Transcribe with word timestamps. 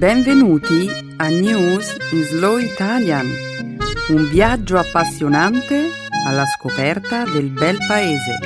Benvenuti 0.00 0.88
a 1.18 1.28
News 1.28 1.94
in 2.12 2.22
Slow 2.22 2.56
Italian, 2.56 3.26
un 4.08 4.30
viaggio 4.30 4.78
appassionante 4.78 5.90
alla 6.26 6.46
scoperta 6.46 7.24
del 7.24 7.50
bel 7.50 7.76
paese. 7.86 8.38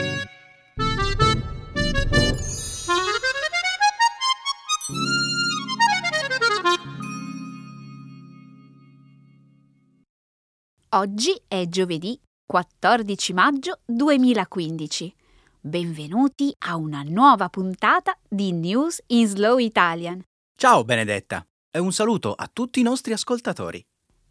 Oggi 10.88 11.40
è 11.46 11.68
giovedì 11.68 12.20
14 12.44 13.32
maggio 13.32 13.78
2015. 13.84 15.14
Benvenuti 15.60 16.52
a 16.66 16.74
una 16.74 17.04
nuova 17.06 17.48
puntata 17.48 18.18
di 18.28 18.50
News 18.50 19.00
in 19.06 19.28
Slow 19.28 19.58
Italian. 19.58 20.20
Ciao 20.56 20.84
Benedetta 20.84 21.44
e 21.68 21.80
un 21.80 21.92
saluto 21.92 22.32
a 22.32 22.48
tutti 22.50 22.78
i 22.78 22.84
nostri 22.84 23.12
ascoltatori. 23.12 23.84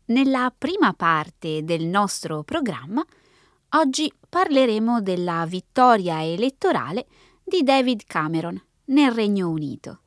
Nella 0.05 0.54
prima 0.58 0.94
parte 0.94 1.64
del 1.64 1.86
nostro 1.86 2.44
programma, 2.44 3.05
oggi 3.72 4.12
parleremo 4.30 5.02
della 5.02 5.45
vittoria 5.45 6.23
elettorale 6.23 7.08
di 7.44 7.62
David 7.62 8.05
Cameron 8.05 8.59
nel 8.86 9.12
Regno 9.12 9.50
Unito. 9.50 10.00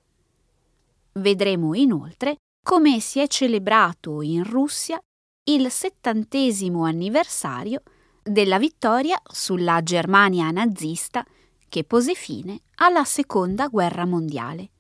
Vedremo 1.12 1.74
inoltre 1.74 2.36
come 2.64 2.98
si 2.98 3.20
è 3.20 3.26
celebrato 3.28 4.22
in 4.22 4.42
Russia 4.42 4.98
il 5.44 5.70
settantesimo 5.70 6.84
anniversario 6.84 7.82
della 8.22 8.58
vittoria 8.58 9.20
sulla 9.22 9.82
Germania 9.82 10.50
nazista 10.50 11.24
che 11.68 11.84
pose 11.84 12.14
fine 12.14 12.62
alla 12.76 13.04
Seconda 13.04 13.68
Guerra 13.68 14.06
Mondiale. 14.06 14.70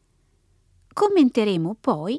Commenteremo 0.98 1.76
poi 1.78 2.18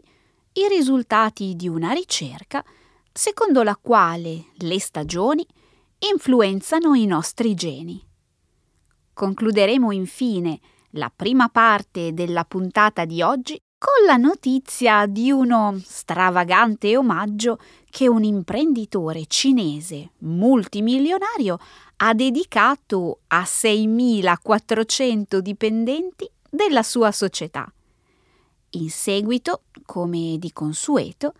i 0.53 0.67
risultati 0.67 1.55
di 1.55 1.67
una 1.67 1.93
ricerca 1.93 2.63
secondo 3.11 3.63
la 3.63 3.75
quale 3.75 4.49
le 4.57 4.79
stagioni 4.79 5.43
influenzano 6.11 6.93
i 6.93 7.07
nostri 7.07 7.55
geni. 7.55 7.99
Concluderemo 9.13 9.91
infine 9.91 10.59
la 10.91 11.11
prima 11.13 11.49
parte 11.49 12.13
della 12.13 12.45
puntata 12.45 13.05
di 13.05 13.23
oggi 13.23 13.57
con 13.79 14.05
la 14.05 14.17
notizia 14.17 15.07
di 15.07 15.31
uno 15.31 15.81
stravagante 15.83 16.95
omaggio 16.95 17.57
che 17.89 18.07
un 18.07 18.23
imprenditore 18.23 19.25
cinese 19.25 20.11
multimilionario 20.19 21.57
ha 21.95 22.13
dedicato 22.13 23.21
a 23.29 23.41
6.400 23.41 25.39
dipendenti 25.39 26.29
della 26.47 26.83
sua 26.83 27.11
società. 27.11 27.71
In 28.77 28.91
seguito, 28.91 29.63
come 29.85 30.37
di 30.37 30.53
consueto, 30.53 31.33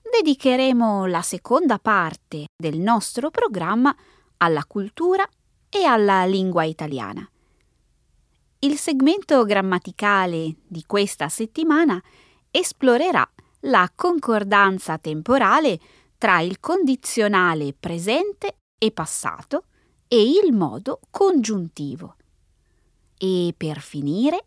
dedicheremo 0.00 1.04
la 1.04 1.20
seconda 1.20 1.78
parte 1.78 2.46
del 2.56 2.78
nostro 2.78 3.30
programma 3.30 3.94
alla 4.38 4.64
cultura 4.64 5.28
e 5.68 5.84
alla 5.84 6.24
lingua 6.24 6.64
italiana. 6.64 7.28
Il 8.60 8.78
segmento 8.78 9.44
grammaticale 9.44 10.56
di 10.66 10.82
questa 10.86 11.28
settimana 11.28 12.02
esplorerà 12.50 13.28
la 13.62 13.90
concordanza 13.94 14.96
temporale 14.96 15.78
tra 16.16 16.40
il 16.40 16.58
condizionale 16.58 17.74
presente 17.78 18.56
e 18.78 18.92
passato 18.92 19.64
e 20.08 20.22
il 20.22 20.54
modo 20.54 21.00
congiuntivo. 21.10 22.16
E 23.18 23.52
per 23.54 23.80
finire, 23.80 24.44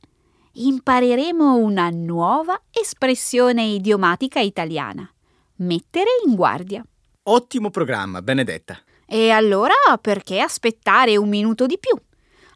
impareremo 0.53 1.55
una 1.55 1.89
nuova 1.89 2.61
espressione 2.71 3.63
idiomatica 3.63 4.39
italiana. 4.39 5.09
Mettere 5.57 6.09
in 6.25 6.35
guardia. 6.35 6.83
Ottimo 7.23 7.69
programma, 7.69 8.21
Benedetta. 8.21 8.79
E 9.05 9.29
allora 9.29 9.73
perché 9.99 10.39
aspettare 10.39 11.17
un 11.17 11.29
minuto 11.29 11.65
di 11.65 11.77
più? 11.77 11.95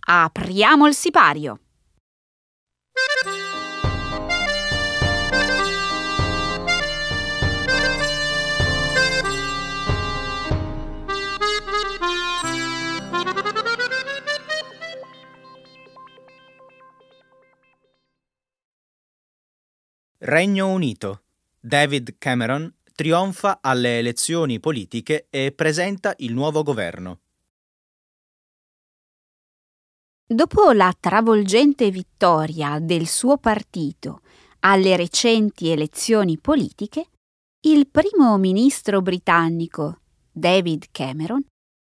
Apriamo 0.07 0.87
il 0.87 0.93
sipario. 0.93 1.59
Regno 20.27 20.69
Unito. 20.69 21.21
David 21.59 22.15
Cameron 22.17 22.73
trionfa 22.95 23.59
alle 23.61 23.99
elezioni 23.99 24.59
politiche 24.59 25.27
e 25.29 25.51
presenta 25.51 26.15
il 26.17 26.33
nuovo 26.33 26.63
governo. 26.63 27.19
Dopo 30.25 30.71
la 30.71 30.91
travolgente 30.99 31.91
vittoria 31.91 32.79
del 32.79 33.05
suo 33.05 33.37
partito 33.37 34.21
alle 34.61 34.95
recenti 34.95 35.69
elezioni 35.69 36.39
politiche, 36.39 37.09
il 37.67 37.87
primo 37.87 38.35
ministro 38.39 39.03
britannico 39.03 39.99
David 40.31 40.85
Cameron 40.89 41.45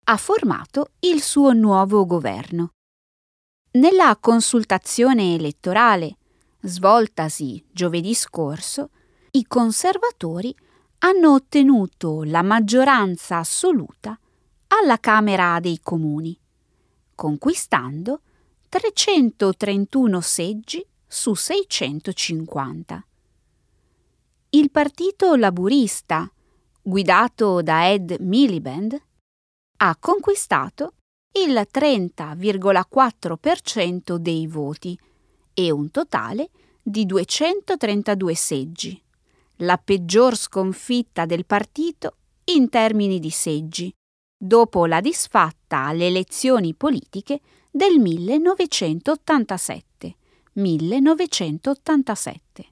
ha 0.05 0.17
formato 0.17 0.91
il 0.99 1.23
suo 1.23 1.53
nuovo 1.53 2.05
governo. 2.05 2.73
Nella 3.71 4.15
consultazione 4.21 5.33
elettorale 5.33 6.18
svoltasi 6.61 7.65
giovedì 7.71 8.13
scorso, 8.13 8.89
i 9.31 9.45
conservatori 9.45 10.55
hanno 10.99 11.33
ottenuto 11.33 12.23
la 12.23 12.41
maggioranza 12.41 13.37
assoluta 13.37 14.17
alla 14.67 14.99
Camera 14.99 15.59
dei 15.59 15.79
Comuni, 15.81 16.37
conquistando 17.15 18.21
331 18.69 20.21
seggi 20.21 20.85
su 21.07 21.33
650. 21.33 23.03
Il 24.51 24.71
partito 24.71 25.35
laburista, 25.35 26.31
guidato 26.81 27.61
da 27.61 27.91
Ed 27.91 28.15
Miliband, 28.19 28.99
ha 29.77 29.95
conquistato 29.99 30.93
il 31.33 31.67
30,4% 31.71 34.15
dei 34.15 34.47
voti 34.47 34.99
e 35.59 35.71
un 35.71 35.91
totale 35.91 36.49
di 36.81 37.05
232 37.05 38.33
seggi, 38.33 38.97
la 39.57 39.77
peggior 39.77 40.37
sconfitta 40.37 41.25
del 41.25 41.45
partito 41.45 42.15
in 42.45 42.69
termini 42.69 43.19
di 43.19 43.29
seggi, 43.29 43.93
dopo 44.37 44.85
la 44.85 45.01
disfatta 45.01 45.87
alle 45.87 46.07
elezioni 46.07 46.73
politiche 46.73 47.41
del 47.69 47.99
1987. 47.99 50.15
1987. 50.53 52.65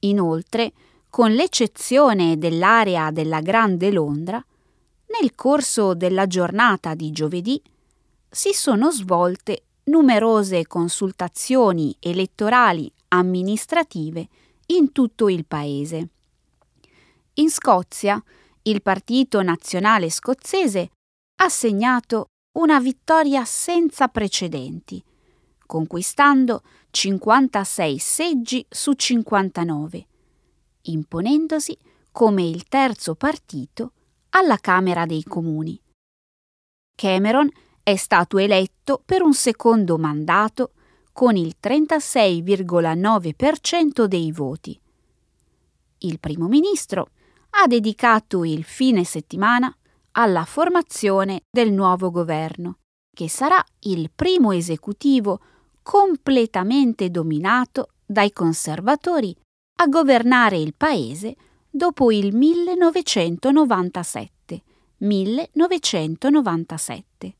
Inoltre, 0.00 0.72
con 1.10 1.32
l'eccezione 1.32 2.38
dell'area 2.38 3.10
della 3.10 3.40
Grande 3.40 3.90
Londra, 3.90 4.40
nel 5.20 5.34
corso 5.34 5.94
della 5.94 6.28
giornata 6.28 6.94
di 6.94 7.10
giovedì 7.10 7.60
si 8.30 8.52
sono 8.52 8.92
svolte 8.92 9.64
numerose 9.88 10.66
consultazioni 10.66 11.96
elettorali 11.98 12.90
amministrative 13.08 14.28
in 14.66 14.92
tutto 14.92 15.28
il 15.28 15.46
paese. 15.46 16.08
In 17.34 17.50
Scozia, 17.50 18.22
il 18.62 18.82
Partito 18.82 19.40
Nazionale 19.42 20.10
Scozzese 20.10 20.90
ha 21.40 21.48
segnato 21.48 22.26
una 22.58 22.80
vittoria 22.80 23.44
senza 23.44 24.08
precedenti, 24.08 25.02
conquistando 25.64 26.62
56 26.90 27.98
seggi 27.98 28.66
su 28.68 28.92
59, 28.92 30.06
imponendosi 30.82 31.76
come 32.10 32.42
il 32.42 32.64
terzo 32.64 33.14
partito 33.14 33.92
alla 34.30 34.58
Camera 34.58 35.06
dei 35.06 35.22
Comuni. 35.22 35.80
Cameron 36.94 37.48
è 37.88 37.96
stato 37.96 38.36
eletto 38.36 39.00
per 39.02 39.22
un 39.22 39.32
secondo 39.32 39.96
mandato 39.96 40.72
con 41.10 41.36
il 41.36 41.54
36,9% 41.58 44.04
dei 44.04 44.30
voti. 44.30 44.78
Il 46.00 46.20
primo 46.20 46.48
ministro 46.48 47.08
ha 47.50 47.66
dedicato 47.66 48.44
il 48.44 48.62
fine 48.62 49.04
settimana 49.04 49.74
alla 50.12 50.44
formazione 50.44 51.44
del 51.50 51.72
nuovo 51.72 52.10
governo, 52.10 52.80
che 53.10 53.30
sarà 53.30 53.64
il 53.80 54.10
primo 54.14 54.52
esecutivo 54.52 55.40
completamente 55.82 57.10
dominato 57.10 57.92
dai 58.04 58.32
conservatori 58.32 59.34
a 59.76 59.86
governare 59.86 60.58
il 60.58 60.74
paese 60.76 61.34
dopo 61.70 62.12
il 62.12 62.36
1997. 62.36 64.62
1997. 64.98 67.36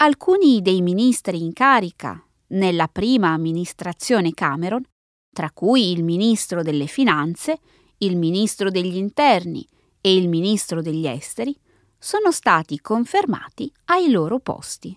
Alcuni 0.00 0.62
dei 0.62 0.80
ministri 0.80 1.42
in 1.42 1.52
carica 1.52 2.24
nella 2.50 2.86
prima 2.86 3.30
amministrazione 3.30 4.32
Cameron 4.32 4.80
tra 5.32 5.50
cui 5.50 5.90
il 5.90 6.04
ministro 6.04 6.62
delle 6.62 6.86
finanze, 6.86 7.58
il 7.98 8.16
ministro 8.16 8.70
degli 8.70 8.94
interni 8.94 9.66
e 10.00 10.14
il 10.14 10.28
ministro 10.28 10.82
degli 10.82 11.04
esteri, 11.08 11.52
sono 11.98 12.30
stati 12.30 12.80
confermati 12.80 13.72
ai 13.86 14.08
loro 14.12 14.38
posti. 14.38 14.96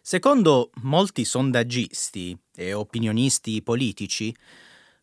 Secondo 0.00 0.70
molti 0.82 1.24
sondaggisti 1.24 2.36
e 2.52 2.72
opinionisti 2.72 3.62
politici, 3.62 4.34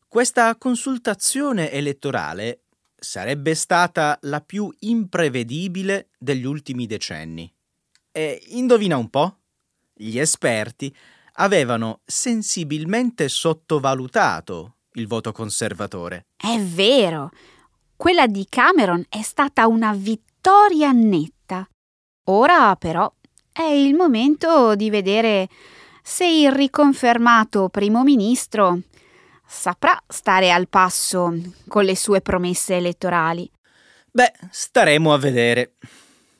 questa 0.09 0.57
consultazione 0.57 1.71
elettorale 1.71 2.63
sarebbe 2.99 3.55
stata 3.55 4.17
la 4.23 4.41
più 4.41 4.73
imprevedibile 4.79 6.09
degli 6.17 6.45
ultimi 6.45 6.85
decenni. 6.85 7.51
E 8.11 8.41
indovina 8.47 8.97
un 8.97 9.09
po'? 9.09 9.37
Gli 9.93 10.17
esperti 10.17 10.95
avevano 11.33 12.01
sensibilmente 12.05 13.29
sottovalutato 13.29 14.75
il 14.93 15.07
voto 15.07 15.31
conservatore. 15.31 16.25
È 16.35 16.59
vero, 16.59 17.31
quella 17.95 18.27
di 18.27 18.45
Cameron 18.49 19.05
è 19.09 19.21
stata 19.21 19.67
una 19.67 19.93
vittoria 19.93 20.91
netta. 20.91 21.67
Ora 22.25 22.75
però 22.75 23.11
è 23.51 23.63
il 23.63 23.93
momento 23.93 24.75
di 24.75 24.89
vedere 24.89 25.47
se 26.01 26.25
il 26.25 26.51
riconfermato 26.51 27.69
primo 27.69 28.03
ministro 28.03 28.81
saprà 29.49 29.99
stare 30.07 30.51
al 30.51 30.67
passo 30.67 31.33
con 31.67 31.83
le 31.83 31.95
sue 31.95 32.21
promesse 32.21 32.75
elettorali. 32.75 33.49
Beh, 34.11 34.31
staremo 34.51 35.11
a 35.11 35.17
vedere. 35.17 35.73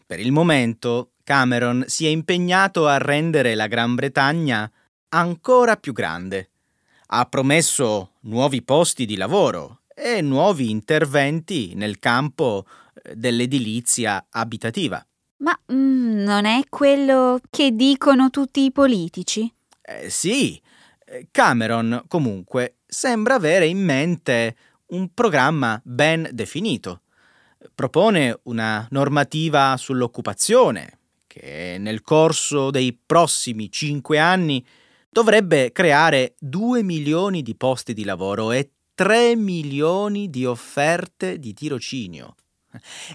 Per 0.06 0.20
il 0.20 0.32
momento 0.32 1.12
Cameron 1.24 1.84
si 1.88 2.06
è 2.06 2.10
impegnato 2.10 2.88
a 2.88 2.98
rendere 2.98 3.56
la 3.56 3.68
Gran 3.68 3.96
Bretagna 3.96 4.72
ancora 5.10 5.76
più 5.76 5.92
grande. 5.92 6.50
Ha 7.08 7.26
promesso 7.26 8.14
nuovi 8.22 8.62
posti 8.62 9.06
di 9.06 9.16
lavoro 9.16 9.82
e 9.88 10.22
nuovi 10.22 10.70
interventi 10.70 11.74
nel 11.74 11.98
campo 11.98 12.66
eh, 12.94 13.16
dell'edilizia 13.16 14.28
abitativa. 14.30 15.04
Ma 15.38 15.58
mm, 15.72 16.24
non 16.24 16.46
è 16.46 16.62
quello 16.70 17.40
che 17.50 17.72
dicono 17.72 18.30
tutti 18.30 18.64
i 18.66 18.72
politici? 18.72 19.52
Eh, 19.82 20.10
sì, 20.10 20.62
Cameron 21.32 22.04
comunque 22.08 22.79
sembra 22.90 23.36
avere 23.36 23.68
in 23.68 23.84
mente 23.84 24.56
un 24.88 25.14
programma 25.14 25.80
ben 25.84 26.28
definito. 26.34 27.02
Propone 27.76 28.40
una 28.44 28.88
normativa 28.90 29.78
sull'occupazione 29.78 30.98
che 31.28 31.78
nel 31.80 32.02
corso 32.02 32.72
dei 32.72 32.98
prossimi 33.06 33.72
cinque 33.72 34.18
anni 34.18 34.66
dovrebbe 35.10 35.72
creare 35.72 36.34
2 36.40 36.82
milioni 36.82 37.44
di 37.44 37.56
posti 37.56 37.94
di 37.94 38.04
lavoro 38.04 38.52
e 38.52 38.72
3 38.96 39.36
milioni 39.36 40.30
di 40.30 40.46
offerte 40.46 41.38
di 41.38 41.54
tirocinio. 41.54 42.36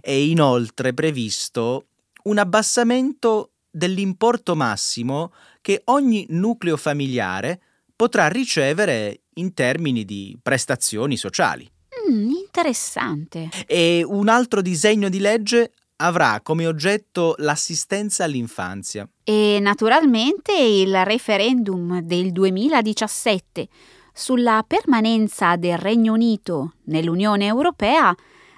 È 0.01 0.11
inoltre 0.11 0.95
previsto 0.95 1.87
un 2.25 2.39
abbassamento 2.39 3.51
dell'importo 3.71 4.55
massimo 4.55 5.33
che 5.61 5.83
ogni 5.87 6.27
nucleo 6.31 6.77
familiare 6.77 7.61
potrà 7.97 8.29
ricevere 8.29 9.24
in 9.35 9.55
termini 9.55 10.05
di 10.05 10.37
prestazioni 10.41 11.17
sociali. 11.17 11.71
Mm, 12.11 12.31
interessante. 12.31 13.49
E 13.67 14.05
un 14.07 14.29
altro 14.29 14.61
disegno 14.61 15.09
di 15.09 15.19
legge 15.19 15.73
avrà 15.97 16.41
come 16.43 16.67
oggetto 16.67 17.35
l'assistenza 17.39 18.25
all'infanzia. 18.25 19.09
E 19.23 19.59
naturalmente 19.61 20.53
il 20.53 21.05
referendum 21.05 22.01
del 22.01 22.33
2017 22.33 23.69
sulla 24.13 24.65
permanenza 24.67 25.57
del 25.57 25.79
Regno 25.79 26.13
Unito 26.13 26.75
nell'Unione 26.85 27.47
Europea 27.47 28.15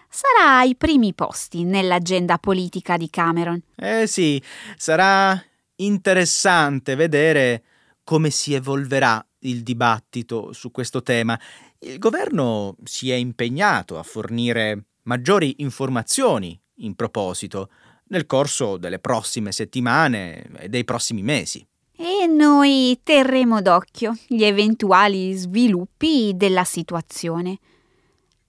sarà 0.08 0.58
ai 0.58 0.76
primi 0.76 1.14
posti 1.14 1.64
nell'agenda 1.64 2.38
politica 2.38 2.96
di 2.96 3.08
Cameron. 3.10 3.60
Eh 3.74 4.06
sì, 4.06 4.42
sarà 4.76 5.42
interessante 5.76 6.94
vedere 6.94 7.62
come 8.04 8.30
si 8.30 8.54
evolverà 8.54 9.24
il 9.48 9.62
dibattito 9.62 10.52
su 10.52 10.70
questo 10.70 11.02
tema. 11.02 11.38
Il 11.80 11.98
governo 11.98 12.76
si 12.84 13.10
è 13.10 13.14
impegnato 13.14 13.98
a 13.98 14.02
fornire 14.02 14.84
maggiori 15.02 15.56
informazioni 15.58 16.58
in 16.80 16.94
proposito 16.94 17.70
nel 18.08 18.26
corso 18.26 18.76
delle 18.76 18.98
prossime 18.98 19.52
settimane 19.52 20.48
e 20.58 20.68
dei 20.68 20.84
prossimi 20.84 21.22
mesi. 21.22 21.66
E 21.96 22.26
noi 22.26 23.00
terremo 23.02 23.62
d'occhio 23.62 24.14
gli 24.26 24.44
eventuali 24.44 25.32
sviluppi 25.32 26.32
della 26.34 26.64
situazione 26.64 27.58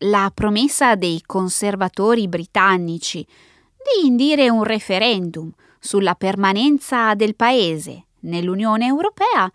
la 0.01 0.31
promessa 0.33 0.95
dei 0.95 1.23
conservatori 1.25 2.27
britannici 2.27 3.25
di 3.25 4.05
indire 4.05 4.49
un 4.49 4.63
referendum 4.63 5.51
sulla 5.79 6.13
permanenza 6.13 7.15
del 7.15 7.35
paese 7.35 8.05
nell'Unione 8.21 8.85
Europea 8.85 9.51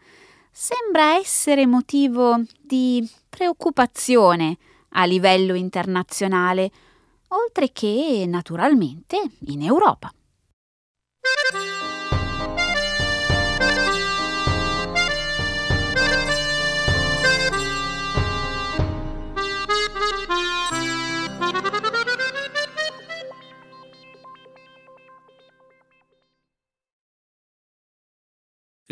sembra 0.52 1.16
essere 1.16 1.66
motivo 1.66 2.38
di 2.60 3.08
preoccupazione 3.28 4.58
a 4.90 5.04
livello 5.04 5.54
internazionale, 5.54 6.70
oltre 7.28 7.72
che 7.72 8.24
naturalmente 8.28 9.20
in 9.46 9.62
Europa. 9.62 10.12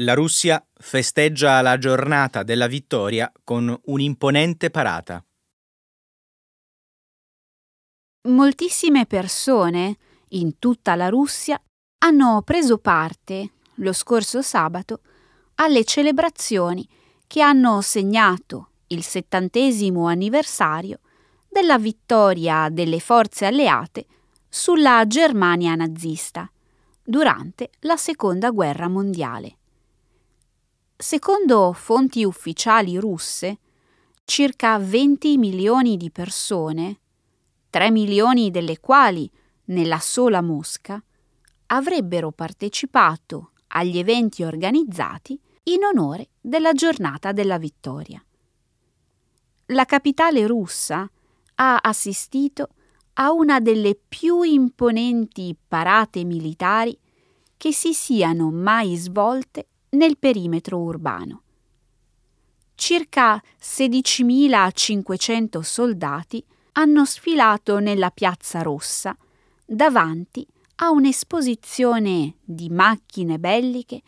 La 0.01 0.15
Russia 0.15 0.67
festeggia 0.73 1.61
la 1.61 1.77
giornata 1.77 2.43
della 2.43 2.67
vittoria 2.67 3.31
con 3.45 3.79
un'imponente 3.85 4.71
parata. 4.71 5.23
Moltissime 8.29 9.05
persone 9.05 9.99
in 10.29 10.59
tutta 10.59 10.95
la 10.95 11.11
Russia 11.11 11.61
hanno 11.99 12.41
preso 12.43 12.79
parte 12.79 13.51
lo 13.75 13.93
scorso 13.93 14.41
sabato 14.41 15.01
alle 15.57 15.85
celebrazioni 15.85 16.89
che 17.27 17.43
hanno 17.43 17.83
segnato 17.83 18.71
il 18.89 19.03
settantesimo 19.03 20.07
anniversario 20.07 21.01
della 21.47 21.79
vittoria 21.79 22.71
delle 22.71 23.01
forze 23.01 23.45
alleate 23.45 24.07
sulla 24.49 25.07
Germania 25.07 25.75
nazista 25.75 26.51
durante 27.03 27.71
la 27.81 27.99
Seconda 27.99 28.51
Guerra 28.51 28.89
Mondiale. 28.89 29.57
Secondo 31.01 31.73
fonti 31.73 32.25
ufficiali 32.25 32.99
russe, 32.99 33.59
circa 34.23 34.79
20 34.79 35.39
milioni 35.39 35.97
di 35.97 36.11
persone, 36.11 37.01
3 37.71 37.91
milioni 37.91 38.51
delle 38.51 38.81
quali 38.81 39.29
nella 39.69 39.99
sola 39.99 40.43
Mosca, 40.43 41.03
avrebbero 41.69 42.33
partecipato 42.33 43.53
agli 43.69 43.97
eventi 43.97 44.43
organizzati 44.43 45.41
in 45.65 45.85
onore 45.85 46.33
della 46.39 46.75
giornata 46.75 47.33
della 47.33 47.57
vittoria. 47.57 48.23
La 49.69 49.87
capitale 49.87 50.47
russa 50.47 51.11
ha 51.55 51.77
assistito 51.77 52.69
a 53.15 53.33
una 53.33 53.59
delle 53.59 53.99
più 54.07 54.43
imponenti 54.43 55.57
parate 55.67 56.25
militari 56.25 56.95
che 57.57 57.73
si 57.73 57.95
siano 57.95 58.51
mai 58.51 58.97
svolte 58.97 59.70
nel 59.91 60.19
perimetro 60.19 60.79
urbano. 60.79 61.43
Circa 62.75 63.41
16.500 63.61 65.61
soldati 65.61 66.45
hanno 66.73 67.05
sfilato 67.05 67.79
nella 67.79 68.11
Piazza 68.11 68.63
Rossa 68.63 69.17
davanti 69.65 70.45
a 70.77 70.91
un'esposizione 70.91 72.37
di 72.43 72.71
macchine 72.71 73.39
belliche 73.39 74.01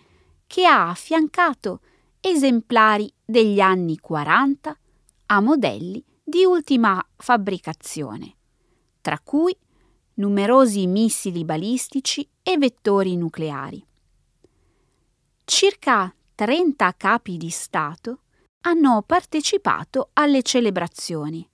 che 0.46 0.64
ha 0.64 0.88
affiancato 0.88 1.80
esemplari 2.20 3.12
degli 3.24 3.60
anni 3.60 3.98
40 3.98 4.78
a 5.26 5.40
modelli 5.40 6.02
di 6.22 6.44
ultima 6.44 7.04
fabbricazione, 7.16 8.36
tra 9.00 9.18
cui 9.22 9.54
numerosi 10.14 10.86
missili 10.86 11.44
balistici 11.44 12.26
e 12.42 12.56
vettori 12.56 13.16
nucleari 13.16 13.84
circa 15.44 16.14
30 16.34 16.94
capi 16.96 17.37
di 17.37 17.50
Stato 17.50 18.20
hanno 18.62 19.02
partecipato 19.04 20.11
alle 20.12 20.42
celebrazioni, 20.42 21.49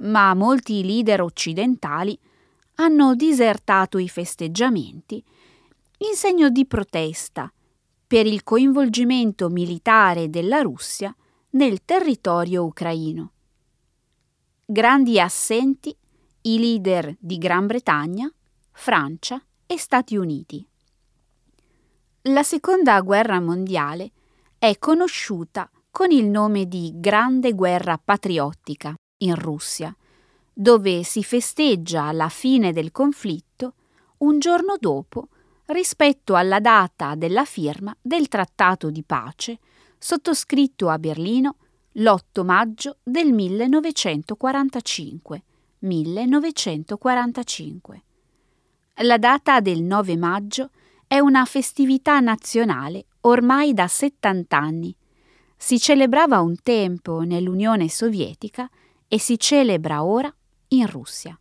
ma 0.00 0.34
molti 0.34 0.84
leader 0.84 1.22
occidentali 1.22 2.18
hanno 2.76 3.14
disertato 3.14 3.98
i 3.98 4.08
festeggiamenti 4.08 5.22
in 5.98 6.14
segno 6.14 6.48
di 6.48 6.66
protesta 6.66 7.52
per 8.06 8.26
il 8.26 8.42
coinvolgimento 8.42 9.48
militare 9.48 10.30
della 10.30 10.60
Russia 10.60 11.14
nel 11.50 11.84
territorio 11.84 12.64
ucraino. 12.64 13.32
Grandi 14.64 15.20
assenti 15.20 15.94
i 16.42 16.58
leader 16.58 17.14
di 17.18 17.38
Gran 17.38 17.66
Bretagna, 17.66 18.32
Francia 18.72 19.42
e 19.66 19.78
Stati 19.78 20.16
Uniti. 20.16 20.69
La 22.24 22.42
seconda 22.42 23.00
guerra 23.00 23.40
mondiale 23.40 24.10
è 24.58 24.76
conosciuta 24.78 25.70
con 25.90 26.10
il 26.10 26.26
nome 26.26 26.68
di 26.68 26.92
Grande 26.96 27.54
Guerra 27.54 27.96
Patriottica 27.96 28.94
in 29.22 29.34
Russia, 29.34 29.96
dove 30.52 31.02
si 31.02 31.24
festeggia 31.24 32.12
la 32.12 32.28
fine 32.28 32.74
del 32.74 32.92
conflitto 32.92 33.72
un 34.18 34.38
giorno 34.38 34.76
dopo 34.78 35.28
rispetto 35.66 36.34
alla 36.34 36.60
data 36.60 37.14
della 37.14 37.46
firma 37.46 37.96
del 37.98 38.28
trattato 38.28 38.90
di 38.90 39.02
pace 39.02 39.58
sottoscritto 39.96 40.90
a 40.90 40.98
Berlino 40.98 41.56
l'8 41.92 42.44
maggio 42.44 42.98
del 43.02 43.32
1945. 43.32 45.42
1945. 45.78 48.02
La 48.96 49.16
data 49.16 49.60
del 49.60 49.82
9 49.82 50.16
maggio 50.18 50.68
è 51.12 51.18
una 51.18 51.44
festività 51.44 52.20
nazionale 52.20 53.06
ormai 53.22 53.74
da 53.74 53.88
70 53.88 54.56
anni. 54.56 54.96
Si 55.56 55.80
celebrava 55.80 56.38
un 56.38 56.54
tempo 56.62 57.22
nell'Unione 57.22 57.88
Sovietica 57.88 58.70
e 59.08 59.18
si 59.18 59.36
celebra 59.36 60.04
ora 60.04 60.32
in 60.68 60.86
Russia. 60.86 61.36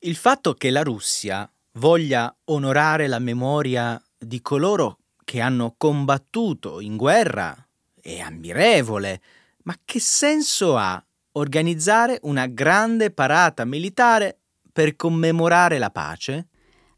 Il 0.00 0.14
fatto 0.14 0.52
che 0.52 0.68
la 0.68 0.82
Russia 0.82 1.50
voglia 1.78 2.36
onorare 2.44 3.06
la 3.06 3.18
memoria 3.18 3.98
di 4.18 4.42
coloro 4.42 4.98
che 5.24 5.40
hanno 5.40 5.76
combattuto 5.78 6.80
in 6.80 6.98
guerra 6.98 7.56
è 7.98 8.18
ammirevole, 8.18 9.22
ma 9.62 9.74
che 9.82 9.98
senso 9.98 10.76
ha 10.76 11.02
organizzare 11.32 12.18
una 12.24 12.46
grande 12.48 13.10
parata 13.10 13.64
militare 13.64 14.41
per 14.72 14.96
commemorare 14.96 15.78
la 15.78 15.90
pace? 15.90 16.48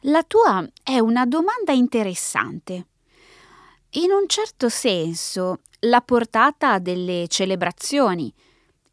La 0.06 0.22
tua 0.22 0.64
è 0.82 0.98
una 0.98 1.26
domanda 1.26 1.72
interessante. 1.72 2.86
In 3.96 4.10
un 4.10 4.28
certo 4.28 4.68
senso, 4.68 5.60
la 5.80 6.00
portata 6.00 6.78
delle 6.78 7.26
celebrazioni, 7.28 8.32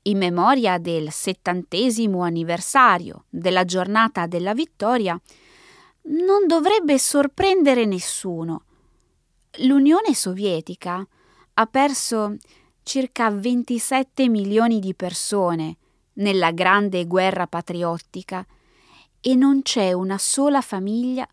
in 0.04 0.18
memoria 0.18 0.80
del 0.80 1.12
settantesimo 1.12 2.24
anniversario 2.24 3.26
della 3.30 3.66
giornata 3.66 4.26
della 4.26 4.54
vittoria, 4.54 5.20
non 6.04 6.48
dovrebbe 6.48 6.98
sorprendere 6.98 7.86
nessuno. 7.86 8.64
L'Unione 9.58 10.16
Sovietica 10.16 11.06
ha 11.54 11.66
perso 11.68 12.38
circa 12.84 13.30
27 13.30 14.28
milioni 14.28 14.80
di 14.80 14.96
persone 14.96 15.78
nella 16.14 16.52
grande 16.52 17.06
guerra 17.06 17.46
patriottica 17.46 18.46
e 19.22 19.36
non 19.36 19.62
c'è 19.62 19.94
una 19.94 20.18
sola 20.18 20.62
famiglia 20.62 21.28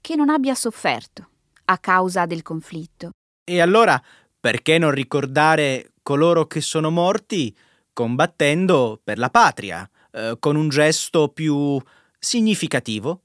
che 0.00 0.14
non 0.14 0.28
abbia 0.28 0.54
sofferto 0.54 1.28
a 1.66 1.78
causa 1.78 2.26
del 2.26 2.42
conflitto. 2.42 3.10
E 3.44 3.60
allora 3.60 4.00
perché 4.38 4.78
non 4.78 4.90
ricordare 4.90 5.92
coloro 6.02 6.46
che 6.46 6.60
sono 6.60 6.90
morti 6.90 7.54
combattendo 7.92 9.00
per 9.02 9.18
la 9.18 9.30
patria, 9.30 9.88
eh, 10.12 10.36
con 10.38 10.56
un 10.56 10.68
gesto 10.68 11.28
più 11.28 11.80
significativo? 12.18 13.22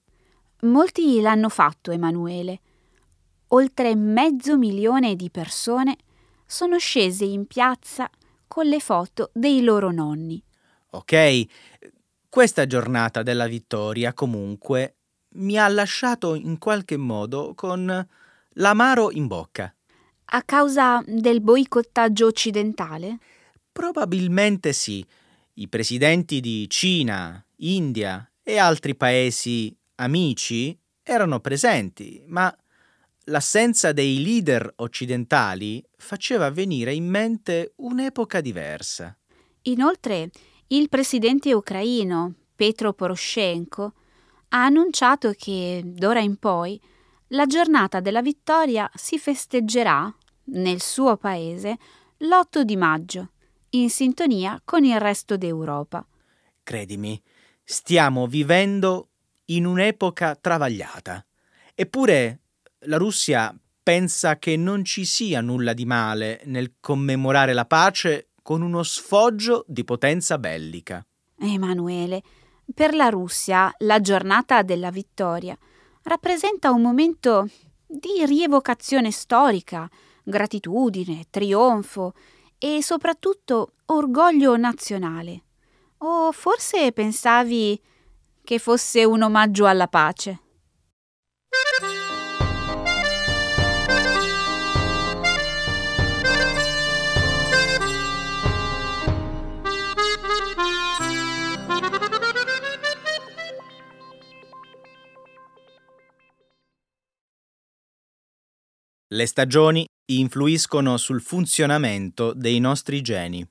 Molti 0.62 1.22
l'hanno 1.22 1.50
fatto, 1.50 1.92
Emanuele. 1.92 2.60
Oltre 3.50 3.96
mezzo 3.96 4.58
milione 4.58 5.16
di 5.16 5.30
persone 5.30 5.96
sono 6.46 6.78
scese 6.78 7.26
in 7.26 7.46
piazza 7.46 8.10
con 8.48 8.66
le 8.66 8.80
foto 8.80 9.30
dei 9.34 9.62
loro 9.62 9.92
nonni. 9.92 10.42
Ok, 10.92 11.46
questa 12.36 12.68
giornata 12.68 13.24
della 13.24 13.48
vittoria, 13.48 14.14
comunque, 14.14 14.98
mi 15.36 15.58
ha 15.58 15.70
lasciato 15.70 16.36
in 16.36 16.58
qualche 16.58 16.98
modo 16.98 17.54
con 17.56 18.06
l'amaro 18.56 19.10
in 19.10 19.26
bocca. 19.28 19.74
A 20.26 20.44
causa 20.44 21.02
del 21.08 21.40
boicottaggio 21.40 22.26
occidentale? 22.26 23.20
Probabilmente 23.72 24.74
sì. 24.74 25.02
I 25.54 25.70
presidenti 25.70 26.42
di 26.42 26.70
Cina, 26.70 27.42
India 27.60 28.30
e 28.44 28.58
altri 28.58 28.96
paesi 28.96 29.74
amici 29.96 30.78
erano 31.04 31.40
presenti, 31.40 32.22
ma 32.28 32.54
l'assenza 33.28 33.94
dei 33.94 34.22
leader 34.22 34.74
occidentali 34.76 35.82
faceva 35.96 36.50
venire 36.50 36.94
in 36.94 37.08
mente 37.08 37.72
un'epoca 37.78 38.42
diversa. 38.42 39.18
Inoltre, 39.62 40.30
il 40.68 40.90
presidente 40.90 41.54
ucraino 41.54 42.34
Petro 42.56 42.94
Poroshenko 42.94 43.94
ha 44.50 44.66
annunciato 44.66 45.34
che 45.38 45.82
d'ora 45.84 46.22
in 46.22 46.38
poi 46.38 46.80
la 47.30 47.46
giornata 47.46 48.00
della 48.00 48.22
vittoria 48.22 48.90
si 48.94 49.20
festeggerà 49.20 50.14
nel 50.46 50.82
suo 50.82 51.18
paese 51.18 51.78
l'8 52.18 52.62
di 52.62 52.78
maggio, 52.78 53.32
in 53.72 53.90
sintonia 53.90 54.62
con 54.64 54.84
il 54.84 55.00
resto 55.00 55.38
d'Europa. 55.38 56.06
Credimi, 56.64 57.22
stiamo 57.64 58.26
vivendo 58.28 59.10
in 59.46 59.66
un'epoca 59.66 60.36
travagliata. 60.36 61.26
Eppure 61.74 62.40
la 62.86 62.98
Russia 62.98 63.56
pensa 63.84 64.38
che 64.38 64.56
non 64.56 64.84
ci 64.84 65.06
sia 65.06 65.42
nulla 65.42 65.74
di 65.74 65.86
male 65.86 66.42
nel 66.46 66.76
commemorare 66.80 67.54
la 67.54 67.66
pace 67.66 68.30
con 68.46 68.62
uno 68.62 68.84
sfoggio 68.84 69.66
di 69.68 69.84
potenza 69.84 70.38
bellica. 70.38 71.04
Emanuele, 71.40 72.22
per 72.76 72.94
la 72.94 73.10
Russia 73.10 73.74
la 73.80 74.00
giornata 74.00 74.62
della 74.62 74.92
vittoria 74.92 75.58
rappresenta 76.04 76.70
un 76.70 76.84
momento 76.84 77.50
di 77.88 78.24
rievocazione 78.24 79.10
storica, 79.10 79.90
gratitudine, 80.24 81.26
trionfo 81.32 82.14
e 82.60 82.84
soprattutto 82.84 83.72
orgoglio 83.86 84.56
nazionale. 84.58 85.42
O 85.98 86.32
forse 86.32 86.92
pensavi 86.92 87.82
che 88.44 88.60
fosse 88.60 89.04
un 89.06 89.24
omaggio 89.24 89.66
alla 89.66 89.88
pace? 89.88 90.40
Le 109.16 109.28
stagioni 109.28 109.88
influiscono 110.12 110.98
sul 110.98 111.22
funzionamento 111.22 112.34
dei 112.34 112.60
nostri 112.60 113.02
geni. 113.02 113.48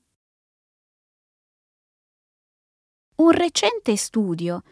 Un 3.16 3.30
recente 3.30 3.96
studio, 3.96 4.62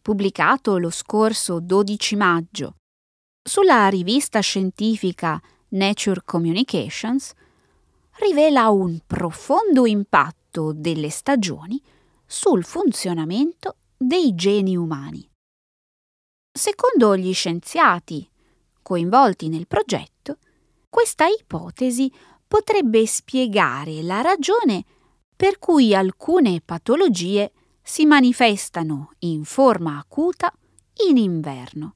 pubblicato 0.00 0.78
lo 0.78 0.88
scorso 0.88 1.60
12 1.60 2.16
maggio 2.16 2.76
sulla 3.46 3.86
rivista 3.88 4.40
scientifica 4.40 5.38
Nature 5.72 6.22
Communications, 6.24 7.34
rivela 8.20 8.70
un 8.70 8.98
profondo 9.06 9.84
impatto 9.84 10.72
delle 10.72 11.10
stagioni 11.10 11.78
sul 12.24 12.64
funzionamento 12.64 13.76
dei 13.94 14.34
geni 14.34 14.74
umani. 14.74 15.28
Secondo 16.50 17.14
gli 17.14 17.34
scienziati 17.34 18.29
coinvolti 18.90 19.48
nel 19.48 19.68
progetto, 19.68 20.38
questa 20.88 21.24
ipotesi 21.28 22.12
potrebbe 22.48 23.06
spiegare 23.06 24.02
la 24.02 24.20
ragione 24.20 24.84
per 25.36 25.60
cui 25.60 25.94
alcune 25.94 26.60
patologie 26.60 27.52
si 27.80 28.04
manifestano 28.04 29.12
in 29.20 29.44
forma 29.44 29.96
acuta 29.96 30.52
in 31.08 31.18
inverno. 31.18 31.94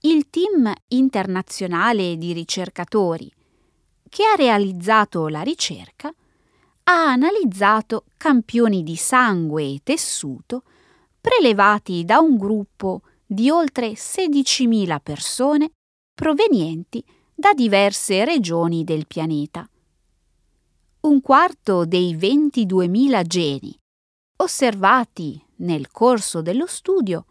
Il 0.00 0.30
team 0.30 0.72
internazionale 0.88 2.16
di 2.16 2.32
ricercatori 2.32 3.30
che 4.08 4.24
ha 4.24 4.36
realizzato 4.36 5.28
la 5.28 5.42
ricerca 5.42 6.08
ha 6.84 7.10
analizzato 7.12 8.04
campioni 8.16 8.82
di 8.82 8.96
sangue 8.96 9.64
e 9.64 9.80
tessuto 9.82 10.62
prelevati 11.20 12.06
da 12.06 12.18
un 12.18 12.38
gruppo 12.38 13.02
di 13.32 13.48
oltre 13.48 13.92
16.000 13.92 14.98
persone 15.00 15.70
provenienti 16.12 17.04
da 17.32 17.52
diverse 17.52 18.24
regioni 18.24 18.82
del 18.82 19.06
pianeta. 19.06 19.70
Un 21.02 21.20
quarto 21.20 21.84
dei 21.84 22.16
22.000 22.16 23.22
geni 23.22 23.78
osservati 24.38 25.40
nel 25.58 25.92
corso 25.92 26.42
dello 26.42 26.66
studio 26.66 27.26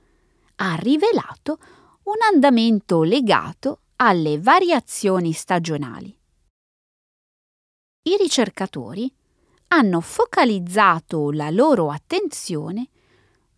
ha 0.56 0.75
rivelato 0.75 1.60
un 2.03 2.15
andamento 2.32 3.03
legato 3.03 3.82
alle 3.98 4.39
variazioni 4.39 5.34
stagionali. 5.34 6.18
I 8.03 8.15
ricercatori 8.15 9.13
hanno 9.68 10.00
focalizzato 10.00 11.32
la 11.32 11.50
loro 11.50 11.91
attenzione 11.91 12.88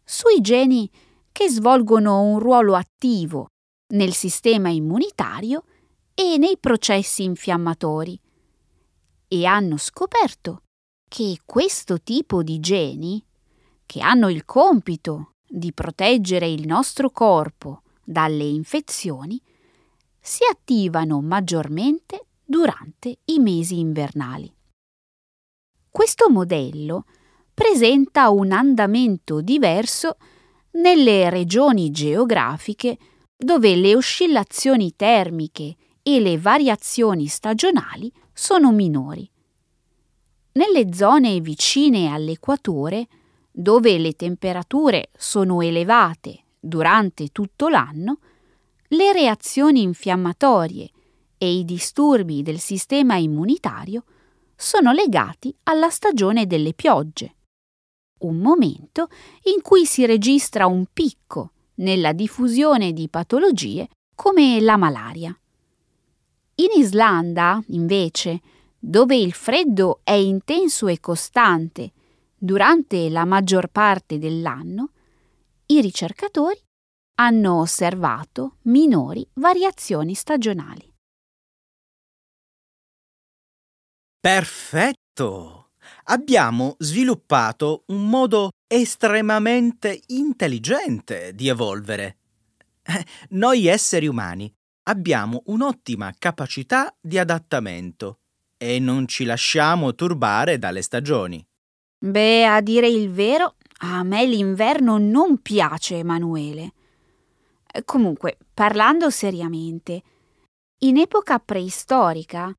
sui 0.03 0.41
geni 0.41 0.89
che 1.41 1.49
svolgono 1.49 2.21
un 2.21 2.37
ruolo 2.37 2.75
attivo 2.75 3.47
nel 3.93 4.13
sistema 4.13 4.69
immunitario 4.69 5.63
e 6.13 6.37
nei 6.37 6.55
processi 6.59 7.23
infiammatori 7.23 8.19
e 9.27 9.45
hanno 9.47 9.77
scoperto 9.77 10.61
che 11.09 11.39
questo 11.43 11.99
tipo 11.99 12.43
di 12.43 12.59
geni, 12.59 13.25
che 13.87 14.01
hanno 14.01 14.29
il 14.29 14.45
compito 14.45 15.31
di 15.43 15.73
proteggere 15.73 16.47
il 16.47 16.67
nostro 16.67 17.09
corpo 17.09 17.81
dalle 18.03 18.43
infezioni, 18.43 19.41
si 20.19 20.43
attivano 20.47 21.21
maggiormente 21.21 22.27
durante 22.45 23.17
i 23.25 23.39
mesi 23.39 23.79
invernali. 23.79 24.53
Questo 25.89 26.29
modello 26.29 27.05
presenta 27.51 28.29
un 28.29 28.51
andamento 28.51 29.41
diverso 29.41 30.17
nelle 30.73 31.29
regioni 31.29 31.91
geografiche 31.91 32.97
dove 33.35 33.75
le 33.75 33.95
oscillazioni 33.95 34.93
termiche 34.95 35.75
e 36.03 36.19
le 36.19 36.37
variazioni 36.37 37.27
stagionali 37.27 38.11
sono 38.33 38.71
minori. 38.71 39.29
Nelle 40.53 40.93
zone 40.93 41.39
vicine 41.39 42.11
all'equatore, 42.11 43.07
dove 43.51 43.97
le 43.97 44.13
temperature 44.13 45.09
sono 45.17 45.61
elevate 45.61 46.43
durante 46.59 47.29
tutto 47.29 47.67
l'anno, 47.67 48.19
le 48.89 49.13
reazioni 49.13 49.81
infiammatorie 49.81 50.89
e 51.37 51.53
i 51.53 51.65
disturbi 51.65 52.43
del 52.43 52.59
sistema 52.59 53.15
immunitario 53.15 54.03
sono 54.55 54.91
legati 54.91 55.55
alla 55.63 55.89
stagione 55.89 56.45
delle 56.45 56.73
piogge, 56.73 57.35
un 58.21 58.37
momento 58.37 59.09
in 59.53 59.61
cui 59.61 59.85
si 59.85 60.05
registra 60.05 60.67
un 60.67 60.85
picco 60.91 61.51
nella 61.75 62.13
diffusione 62.13 62.93
di 62.93 63.09
patologie 63.09 63.87
come 64.15 64.59
la 64.61 64.77
malaria. 64.77 65.35
In 66.55 66.79
Islanda, 66.79 67.61
invece, 67.67 68.41
dove 68.77 69.15
il 69.15 69.33
freddo 69.33 70.01
è 70.03 70.11
intenso 70.11 70.87
e 70.87 70.99
costante 70.99 71.91
durante 72.37 73.09
la 73.09 73.25
maggior 73.25 73.67
parte 73.67 74.17
dell'anno, 74.19 74.91
i 75.67 75.81
ricercatori 75.81 76.59
hanno 77.15 77.59
osservato 77.59 78.57
minori 78.63 79.27
variazioni 79.33 80.13
stagionali. 80.13 80.91
Perfetto! 84.19 85.70
Abbiamo 86.05 86.75
sviluppato 86.79 87.83
un 87.87 88.09
modo 88.09 88.51
estremamente 88.67 90.01
intelligente 90.07 91.33
di 91.33 91.47
evolvere. 91.47 92.17
Noi 93.29 93.67
esseri 93.67 94.07
umani 94.07 94.51
abbiamo 94.83 95.43
un'ottima 95.45 96.13
capacità 96.17 96.93
di 96.99 97.17
adattamento 97.17 98.19
e 98.57 98.79
non 98.79 99.07
ci 99.07 99.23
lasciamo 99.23 99.95
turbare 99.95 100.57
dalle 100.57 100.81
stagioni. 100.81 101.45
Beh, 101.97 102.45
a 102.45 102.61
dire 102.61 102.87
il 102.87 103.11
vero, 103.11 103.55
a 103.79 104.03
me 104.03 104.25
l'inverno 104.25 104.97
non 104.97 105.41
piace, 105.41 105.97
Emanuele. 105.97 106.73
Comunque, 107.85 108.37
parlando 108.53 109.09
seriamente, 109.09 110.01
in 110.79 110.97
epoca 110.97 111.39
preistorica, 111.39 112.53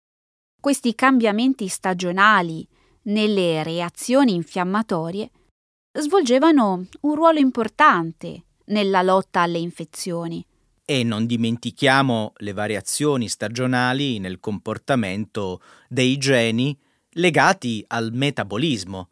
questi 0.60 0.94
cambiamenti 0.94 1.66
stagionali 1.68 2.66
nelle 3.04 3.62
reazioni 3.62 4.34
infiammatorie 4.34 5.30
svolgevano 5.92 6.86
un 7.00 7.14
ruolo 7.14 7.38
importante 7.38 8.44
nella 8.66 9.02
lotta 9.02 9.40
alle 9.40 9.58
infezioni. 9.58 10.44
E 10.84 11.02
non 11.04 11.26
dimentichiamo 11.26 12.32
le 12.36 12.52
variazioni 12.52 13.28
stagionali 13.28 14.18
nel 14.18 14.40
comportamento 14.40 15.60
dei 15.88 16.16
geni 16.18 16.76
legati 17.10 17.84
al 17.88 18.10
metabolismo. 18.12 19.10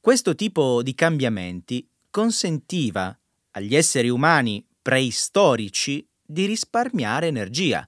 Questo 0.00 0.34
tipo 0.34 0.82
di 0.82 0.94
cambiamenti 0.94 1.86
consentiva 2.10 3.16
agli 3.52 3.74
esseri 3.74 4.08
umani 4.08 4.64
preistorici 4.80 6.06
di 6.24 6.46
risparmiare 6.46 7.26
energia, 7.28 7.86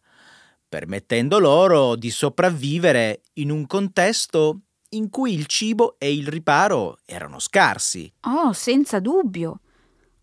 permettendo 0.68 1.38
loro 1.38 1.96
di 1.96 2.10
sopravvivere 2.10 3.22
in 3.34 3.50
un 3.50 3.66
contesto 3.66 4.60
in 4.94 5.10
cui 5.10 5.34
il 5.34 5.46
cibo 5.46 5.96
e 5.98 6.12
il 6.12 6.26
riparo 6.26 6.98
erano 7.04 7.38
scarsi. 7.38 8.10
Oh, 8.22 8.52
senza 8.52 9.00
dubbio. 9.00 9.60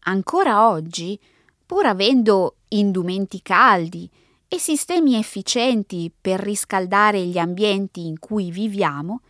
Ancora 0.03 0.67
oggi, 0.69 1.19
pur 1.65 1.85
avendo 1.85 2.57
indumenti 2.69 3.41
caldi 3.41 4.09
e 4.47 4.59
sistemi 4.59 5.15
efficienti 5.15 6.11
per 6.19 6.39
riscaldare 6.39 7.25
gli 7.25 7.37
ambienti 7.37 8.05
in 8.05 8.19
cui 8.19 8.51
viviamo, 8.51 9.21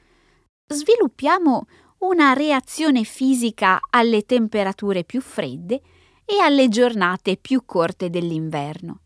sviluppiamo 0.68 1.68
una 2.00 2.34
reazione 2.34 3.04
fisica 3.04 3.80
alle 3.90 4.24
temperature 4.26 5.04
più 5.04 5.22
fredde 5.22 5.82
e 6.26 6.40
alle 6.40 6.70
giornate 6.70 7.38
più 7.38 7.64
corte 7.66 8.10
dell'inverno. 8.10 9.02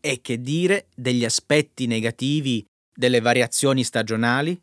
E 0.00 0.20
che 0.20 0.40
dire 0.40 0.88
degli 0.94 1.24
aspetti 1.24 1.86
negativi 1.86 2.64
delle 2.94 3.20
variazioni 3.20 3.82
stagionali? 3.84 4.58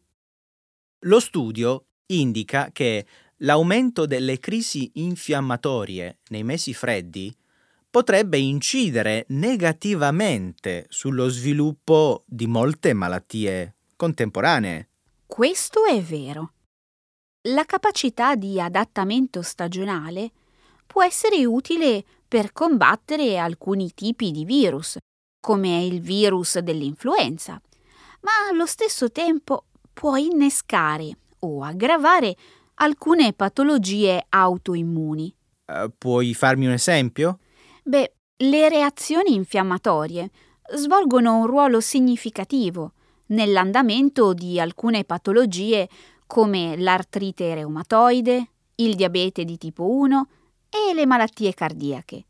Lo 1.05 1.19
studio 1.19 1.85
indica 2.07 2.69
che 2.71 3.07
l'aumento 3.37 4.05
delle 4.05 4.39
crisi 4.39 4.91
infiammatorie 4.95 6.19
nei 6.29 6.43
mesi 6.43 6.75
freddi 6.75 7.35
potrebbe 7.89 8.37
incidere 8.37 9.25
negativamente 9.29 10.85
sullo 10.89 11.27
sviluppo 11.27 12.23
di 12.27 12.45
molte 12.45 12.93
malattie 12.93 13.77
contemporanee. 13.95 14.89
Questo 15.25 15.85
è 15.85 15.99
vero. 16.01 16.53
La 17.47 17.65
capacità 17.65 18.35
di 18.35 18.61
adattamento 18.61 19.41
stagionale 19.41 20.31
può 20.85 21.03
essere 21.03 21.43
utile 21.47 22.03
per 22.27 22.51
combattere 22.53 23.39
alcuni 23.39 23.91
tipi 23.95 24.29
di 24.29 24.45
virus, 24.45 24.97
come 25.39 25.83
il 25.83 25.99
virus 25.99 26.59
dell'influenza, 26.59 27.59
ma 28.21 28.31
allo 28.51 28.67
stesso 28.67 29.11
tempo 29.11 29.65
può 30.01 30.15
innescare 30.15 31.15
o 31.41 31.61
aggravare 31.61 32.35
alcune 32.77 33.33
patologie 33.33 34.25
autoimmuni. 34.29 35.31
Uh, 35.67 35.91
puoi 35.95 36.33
farmi 36.33 36.65
un 36.65 36.71
esempio? 36.71 37.37
Beh, 37.83 38.15
le 38.37 38.67
reazioni 38.67 39.35
infiammatorie 39.35 40.31
svolgono 40.73 41.37
un 41.37 41.45
ruolo 41.45 41.79
significativo 41.81 42.93
nell'andamento 43.27 44.33
di 44.33 44.59
alcune 44.59 45.03
patologie 45.03 45.87
come 46.25 46.75
l'artrite 46.77 47.53
reumatoide, 47.53 48.49
il 48.77 48.95
diabete 48.95 49.45
di 49.45 49.59
tipo 49.59 49.87
1 49.87 50.29
e 50.67 50.95
le 50.95 51.05
malattie 51.05 51.53
cardiache. 51.53 52.25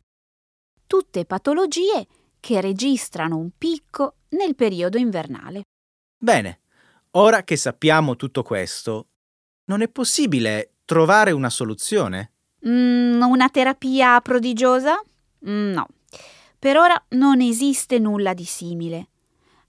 Tutte 0.88 1.24
patologie 1.24 2.06
che 2.38 2.60
registrano 2.60 3.38
un 3.38 3.52
picco 3.58 4.16
nel 4.32 4.56
periodo 4.56 4.98
invernale. 4.98 5.62
Bene, 6.22 6.61
ora 7.12 7.44
che 7.44 7.56
sappiamo 7.56 8.16
tutto 8.16 8.44
questo, 8.44 9.08
non 9.66 9.82
è 9.82 9.88
possibile 9.88 10.76
trovare 10.86 11.32
una 11.32 11.50
soluzione? 11.50 12.34
Mm, 12.68 13.22
una 13.22 13.50
terapia 13.50 14.20
prodigiosa? 14.22 15.02
Mm, 15.48 15.72
no. 15.72 15.88
Per 16.60 16.78
ora 16.78 17.02
non 17.10 17.42
esiste 17.42 17.98
nulla 17.98 18.34
di 18.34 18.46
simile. 18.46 19.08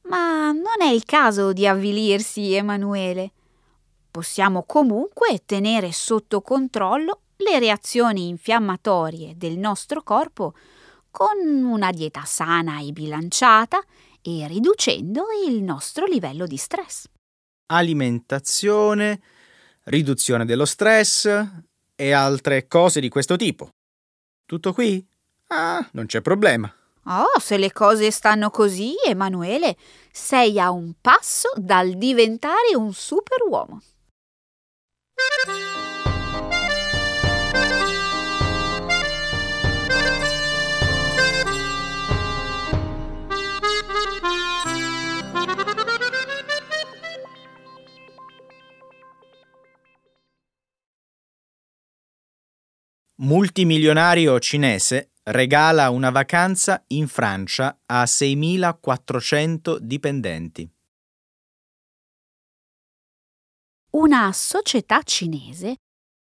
Ma 0.02 0.52
non 0.52 0.80
è 0.80 0.88
il 0.88 1.04
caso 1.04 1.52
di 1.52 1.66
avvilirsi, 1.66 2.52
Emanuele. 2.52 3.32
Possiamo 4.10 4.64
comunque 4.64 5.42
tenere 5.46 5.90
sotto 5.92 6.42
controllo 6.42 7.20
le 7.36 7.58
reazioni 7.58 8.28
infiammatorie 8.28 9.34
del 9.36 9.56
nostro 9.56 10.02
corpo 10.02 10.54
con 11.10 11.38
una 11.38 11.90
dieta 11.90 12.24
sana 12.24 12.80
e 12.80 12.92
bilanciata 12.92 13.82
e 14.20 14.46
riducendo 14.48 15.24
il 15.46 15.62
nostro 15.62 16.06
livello 16.06 16.46
di 16.46 16.56
stress. 16.56 17.06
Alimentazione, 17.72 19.20
riduzione 19.84 20.44
dello 20.44 20.66
stress 20.66 21.26
e 21.94 22.12
altre 22.12 22.68
cose 22.68 23.00
di 23.00 23.08
questo 23.08 23.36
tipo. 23.36 23.70
Tutto 24.44 24.74
qui? 24.74 25.04
Ah, 25.48 25.88
non 25.92 26.04
c'è 26.04 26.20
problema. 26.20 26.70
Oh, 27.04 27.40
se 27.40 27.56
le 27.56 27.72
cose 27.72 28.10
stanno 28.10 28.50
così, 28.50 28.94
Emanuele, 29.06 29.76
sei 30.10 30.60
a 30.60 30.70
un 30.70 30.92
passo 31.00 31.50
dal 31.56 31.94
diventare 31.94 32.74
un 32.76 32.92
superuomo. 32.92 33.80
Multimilionario 53.22 54.38
cinese 54.40 55.12
regala 55.22 55.90
una 55.90 56.10
vacanza 56.10 56.82
in 56.88 57.06
Francia 57.06 57.78
a 57.86 58.02
6.400 58.02 59.78
dipendenti. 59.78 60.68
Una 63.90 64.32
società 64.32 65.02
cinese 65.02 65.76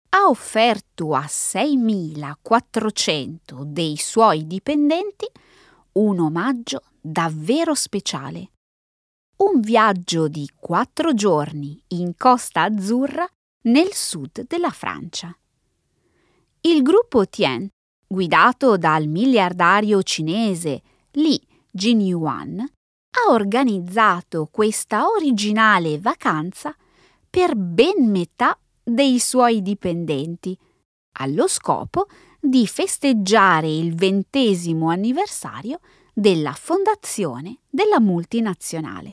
ha 0.10 0.30
offerto 0.30 1.16
a 1.16 1.26
6.400 1.26 3.64
dei 3.64 3.98
suoi 3.98 4.48
dipendenti 4.48 5.26
un 5.94 6.20
omaggio 6.20 6.84
davvero 7.02 7.74
speciale. 7.76 8.52
Un 9.38 9.60
viaggio 9.60 10.30
di 10.30 10.50
quattro 10.56 11.14
giorni 11.14 11.78
in 11.90 12.16
Costa 12.16 12.62
Azzurra 12.62 13.28
nel 13.64 13.92
sud 13.92 14.48
della 14.48 14.70
Francia. 14.70 15.38
Il 16.66 16.82
gruppo 16.82 17.28
Tien, 17.28 17.70
guidato 18.08 18.76
dal 18.76 19.06
miliardario 19.06 20.02
cinese 20.02 20.82
Li 21.12 21.40
Jinyuan, 21.70 22.60
ha 22.60 23.32
organizzato 23.32 24.48
questa 24.52 25.06
originale 25.06 26.00
vacanza 26.00 26.76
per 27.30 27.56
ben 27.56 28.10
metà 28.10 28.58
dei 28.82 29.20
suoi 29.20 29.62
dipendenti, 29.62 30.58
allo 31.20 31.48
scopo 31.48 32.08
di 32.40 32.66
festeggiare 32.66 33.70
il 33.70 33.94
ventesimo 33.94 34.90
anniversario 34.90 35.80
della 36.16 36.54
fondazione 36.54 37.60
della 37.70 38.00
multinazionale. 38.00 39.12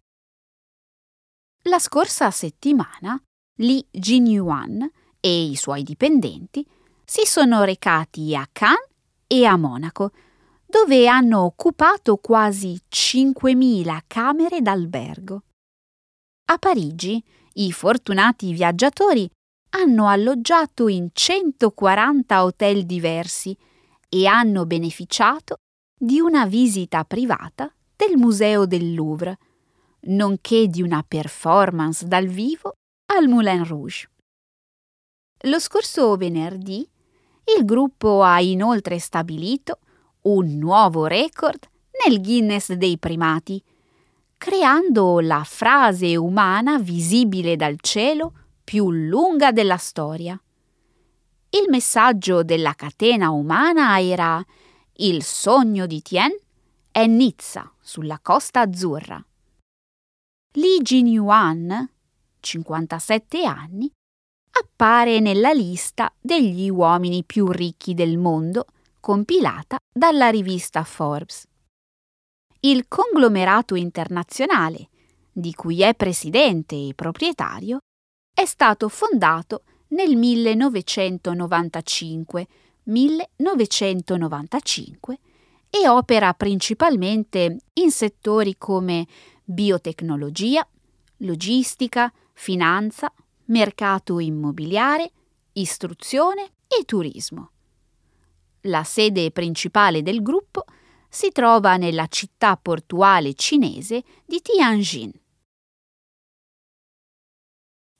La 1.64 1.78
scorsa 1.78 2.30
settimana 2.30 3.22
Li 3.58 3.86
Jinyuan 3.90 4.90
e 5.20 5.44
i 5.44 5.54
suoi 5.54 5.82
dipendenti 5.82 6.66
si 7.04 7.24
sono 7.24 7.64
recati 7.64 8.34
a 8.34 8.48
Cannes 8.50 8.88
e 9.26 9.44
a 9.44 9.56
Monaco, 9.56 10.12
dove 10.66 11.06
hanno 11.06 11.42
occupato 11.42 12.16
quasi 12.16 12.80
5.000 12.90 14.00
camere 14.06 14.60
d'albergo. 14.62 15.42
A 16.50 16.58
Parigi 16.58 17.22
i 17.54 17.72
fortunati 17.72 18.52
viaggiatori 18.52 19.30
hanno 19.74 20.08
alloggiato 20.08 20.88
in 20.88 21.08
140 21.12 22.44
hotel 22.44 22.84
diversi 22.84 23.56
e 24.08 24.26
hanno 24.26 24.66
beneficiato 24.66 25.56
di 25.98 26.20
una 26.20 26.46
visita 26.46 27.04
privata 27.04 27.72
del 27.94 28.16
Museo 28.16 28.66
del 28.66 28.94
Louvre, 28.94 29.38
nonché 30.08 30.66
di 30.68 30.82
una 30.82 31.04
performance 31.06 32.06
dal 32.06 32.26
vivo 32.26 32.74
al 33.14 33.28
Moulin 33.28 33.64
Rouge. 33.64 34.10
Lo 35.46 35.58
scorso 35.58 36.16
venerdì 36.16 36.88
il 37.56 37.64
gruppo 37.64 38.22
ha 38.22 38.40
inoltre 38.40 38.98
stabilito 38.98 39.78
un 40.22 40.58
nuovo 40.58 41.06
record 41.06 41.58
nel 42.06 42.20
Guinness 42.20 42.72
dei 42.72 42.98
primati, 42.98 43.62
creando 44.36 45.20
la 45.20 45.42
frase 45.44 46.16
umana 46.16 46.78
visibile 46.78 47.56
dal 47.56 47.80
cielo 47.80 48.32
più 48.62 48.90
lunga 48.90 49.52
della 49.52 49.76
storia. 49.76 50.40
Il 51.50 51.66
messaggio 51.68 52.42
della 52.42 52.74
catena 52.74 53.30
umana 53.30 54.00
era 54.00 54.42
il 54.96 55.22
sogno 55.22 55.86
di 55.86 56.00
Tien 56.00 56.34
è 56.90 57.06
Nizza, 57.06 57.72
sulla 57.80 58.18
costa 58.22 58.60
azzurra. 58.60 59.22
Li 60.52 60.78
Jinyuan, 60.80 61.90
57 62.40 63.44
anni, 63.44 63.90
appare 64.52 65.20
nella 65.20 65.52
lista 65.52 66.12
degli 66.20 66.68
uomini 66.68 67.24
più 67.24 67.50
ricchi 67.50 67.94
del 67.94 68.18
mondo 68.18 68.66
compilata 69.00 69.78
dalla 69.92 70.28
rivista 70.28 70.84
Forbes. 70.84 71.46
Il 72.60 72.86
conglomerato 72.86 73.74
internazionale, 73.74 74.88
di 75.32 75.52
cui 75.54 75.82
è 75.82 75.94
presidente 75.94 76.76
e 76.76 76.92
proprietario, 76.94 77.78
è 78.32 78.44
stato 78.44 78.88
fondato 78.88 79.64
nel 79.88 80.14
1995, 80.16 82.46
1995 82.84 85.18
e 85.68 85.88
opera 85.88 86.32
principalmente 86.34 87.56
in 87.74 87.90
settori 87.90 88.56
come 88.58 89.06
biotecnologia, 89.42 90.64
logistica, 91.18 92.10
finanza, 92.32 93.12
mercato 93.46 94.18
immobiliare, 94.18 95.10
istruzione 95.52 96.52
e 96.66 96.84
turismo. 96.84 97.50
La 98.62 98.84
sede 98.84 99.30
principale 99.30 100.02
del 100.02 100.22
gruppo 100.22 100.64
si 101.08 101.30
trova 101.30 101.76
nella 101.76 102.06
città 102.06 102.56
portuale 102.56 103.34
cinese 103.34 104.02
di 104.24 104.40
Tianjin. 104.40 105.12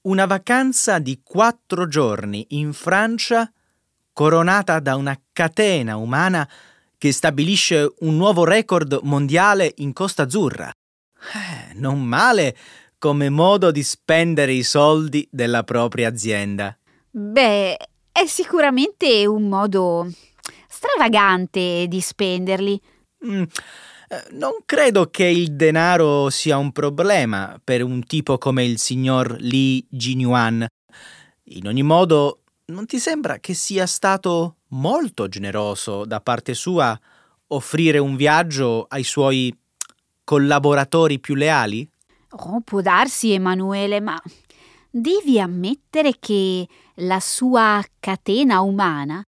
Una 0.03 0.27
vacanza 0.27 0.99
di 0.99 1.21
quattro 1.23 1.87
giorni 1.87 2.47
in 2.51 2.73
Francia 2.73 3.53
coronata 4.13 4.81
da 4.81 4.97
una 4.97 5.19
catena 5.33 5.97
umana 5.97 6.49
che 6.99 7.13
stabilisce 7.13 7.95
un 8.01 8.17
nuovo 8.17 8.45
record 8.45 9.01
mondiale 9.03 9.73
in 9.77 9.93
Costa 9.93 10.23
Azzurra. 10.23 10.71
Eh, 10.71 11.75
non 11.75 12.03
male 12.03 12.57
come 13.03 13.31
modo 13.31 13.73
di 13.73 13.83
spendere 13.83 14.53
i 14.53 14.63
soldi 14.63 15.27
della 15.29 15.65
propria 15.65 16.07
azienda. 16.07 16.79
Beh, 17.11 17.77
è 18.13 18.27
sicuramente 18.27 19.27
un 19.27 19.49
modo 19.49 20.09
stravagante 20.69 21.87
di 21.89 22.01
spenderli. 22.01 22.81
Mm, 23.27 23.43
eh, 23.43 24.25
non 24.35 24.53
credo 24.65 25.11
che 25.11 25.25
il 25.25 25.57
denaro 25.57 26.31
sia 26.31 26.57
un 26.59 26.71
problema 26.71 27.61
per 27.63 27.83
un 27.83 28.07
tipo 28.07 28.39
come 28.39 28.65
il 28.65 28.79
signor 28.79 29.35
Li 29.41 29.85
Jinyuan. 29.91 30.65
In 31.47 31.67
ogni 31.67 31.83
modo, 31.83 32.43
non 32.67 32.87
ti 32.87 33.01
sembra 33.01 33.41
che 33.41 33.55
sia 33.55 33.87
stato 33.87 34.59
molto 34.69 35.27
generoso 35.27 36.05
da 36.05 36.21
parte 36.21 36.55
sua 36.55 36.97
offrire 37.49 37.99
un 37.99 38.15
viaggio 38.15 38.87
ai 38.89 39.03
suoi 39.03 39.53
collaboratori 40.23 41.19
più 41.19 41.35
leali? 41.35 41.92
Oh, 42.35 42.61
può 42.63 42.81
darsi, 42.81 43.33
Emanuele, 43.33 44.01
ma 44.01 44.21
devi 44.91 45.39
ammettere 45.39 46.19
che 46.19 46.67
la 46.97 47.21
sua 47.21 47.83
catena 48.01 48.61
umana 48.61 49.23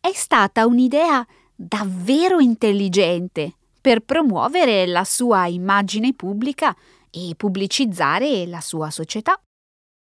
è 0.00 0.12
stata 0.12 0.66
un'idea 0.66 1.26
davvero 1.54 2.38
intelligente 2.38 3.54
per 3.80 4.00
promuovere 4.00 4.86
la 4.86 5.04
sua 5.04 5.46
immagine 5.46 6.14
pubblica 6.14 6.74
e 7.10 7.34
pubblicizzare 7.36 8.46
la 8.46 8.60
sua 8.60 8.90
società. 8.90 9.40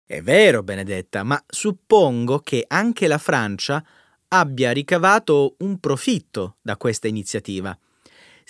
È 0.06 0.22
vero, 0.22 0.62
Benedetta, 0.62 1.24
ma 1.24 1.42
suppongo 1.48 2.40
che 2.40 2.66
anche 2.68 3.08
la 3.08 3.18
Francia 3.18 3.84
abbia 4.28 4.72
ricavato 4.72 5.56
un 5.60 5.80
profitto 5.80 6.58
da 6.62 6.78
questa 6.78 7.08
iniziativa. 7.08 7.78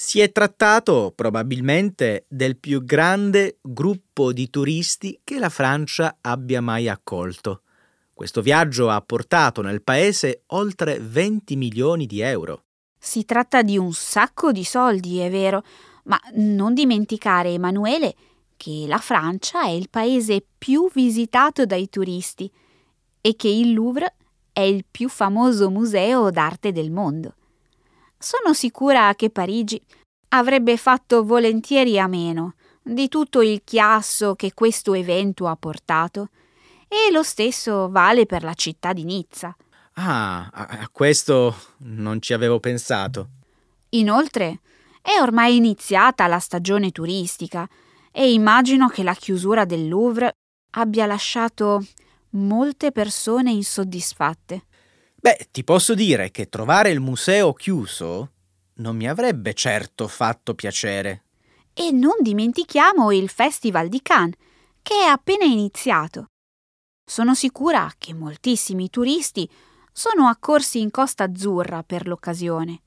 Si 0.04 0.20
è 0.20 0.32
trattato 0.32 1.14
probabilmente 1.16 2.26
del 2.28 2.58
più 2.58 2.84
grande 2.84 3.60
gruppo 3.62 4.34
di 4.34 4.50
turisti 4.50 5.22
che 5.24 5.38
la 5.38 5.50
Francia 5.50 6.18
abbia 6.22 6.60
mai 6.60 6.90
accolto. 6.90 7.62
Questo 8.12 8.42
viaggio 8.42 8.90
ha 8.90 9.00
portato 9.02 9.62
nel 9.62 9.84
paese 9.84 10.42
oltre 10.48 10.98
20 11.00 11.56
milioni 11.56 12.08
di 12.08 12.20
euro. 12.20 12.64
Si 12.98 13.26
tratta 13.26 13.62
di 13.62 13.78
un 13.78 13.94
sacco 13.94 14.52
di 14.52 14.64
soldi, 14.64 15.20
è 15.20 15.30
vero, 15.30 15.62
ma 16.06 16.20
non 16.34 16.74
dimenticare, 16.74 17.50
Emanuele, 17.50 18.16
che 18.58 18.86
la 18.88 18.98
Francia 18.98 19.66
è 19.66 19.70
il 19.70 19.90
paese 19.92 20.44
più 20.58 20.90
visitato 20.92 21.68
dai 21.68 21.90
turisti 21.90 22.52
e 23.22 23.36
che 23.36 23.50
il 23.50 23.72
Louvre 23.72 24.16
è 24.52 24.62
il 24.62 24.84
più 24.90 25.08
famoso 25.10 25.70
museo 25.70 26.32
d'arte 26.32 26.72
del 26.72 26.90
mondo. 26.90 27.36
Sono 28.22 28.54
sicura 28.54 29.16
che 29.16 29.32
Parigi 29.32 29.84
avrebbe 30.30 30.78
fatto 30.78 31.26
volentieri 31.26 32.00
a 32.00 32.06
meno 32.06 32.54
di 32.84 33.08
tutto 33.08 33.42
il 33.42 33.64
chiasso 33.64 34.36
che 34.36 34.54
questo 34.54 34.94
evento 34.94 35.48
ha 35.48 35.56
portato, 35.56 36.30
e 36.88 37.12
lo 37.12 37.24
stesso 37.24 37.90
vale 37.90 38.28
per 38.28 38.44
la 38.44 38.54
città 38.54 38.94
di 38.94 39.06
Nizza. 39.06 39.56
Ah, 39.94 40.50
a 40.52 40.88
questo 40.92 41.56
non 41.78 42.22
ci 42.22 42.34
avevo 42.34 42.60
pensato. 42.60 43.30
Inoltre, 43.90 44.60
è 45.02 45.20
ormai 45.20 45.56
iniziata 45.56 46.28
la 46.28 46.40
stagione 46.40 46.92
turistica 46.92 47.68
e 48.12 48.32
immagino 48.32 48.88
che 48.88 49.02
la 49.02 49.16
chiusura 49.16 49.66
del 49.66 49.88
Louvre 49.88 50.34
abbia 50.76 51.08
lasciato 51.08 51.84
molte 52.32 52.92
persone 52.92 53.50
insoddisfatte. 53.50 54.66
Beh, 55.22 55.50
ti 55.52 55.64
posso 55.64 55.94
dire 55.94 56.32
che 56.32 56.50
trovare 56.50 56.90
il 56.90 57.00
museo 57.00 57.54
chiuso 57.54 58.32
non 58.78 58.96
mi 58.96 59.08
avrebbe 59.08 59.54
certo 59.54 60.08
fatto 60.08 60.56
piacere. 60.56 61.26
E 61.74 61.92
non 61.92 62.16
dimentichiamo 62.22 63.12
il 63.12 63.30
Festival 63.30 63.88
di 63.88 64.02
Cannes, 64.02 64.36
che 64.82 64.96
è 64.96 65.06
appena 65.06 65.46
iniziato. 65.46 66.26
Sono 67.06 67.36
sicura 67.36 67.94
che 68.00 68.16
moltissimi 68.16 68.90
turisti 68.90 69.48
sono 69.92 70.28
accorsi 70.28 70.80
in 70.80 70.90
Costa 70.90 71.26
Azzurra 71.26 71.84
per 71.84 72.08
l'occasione. 72.08 72.82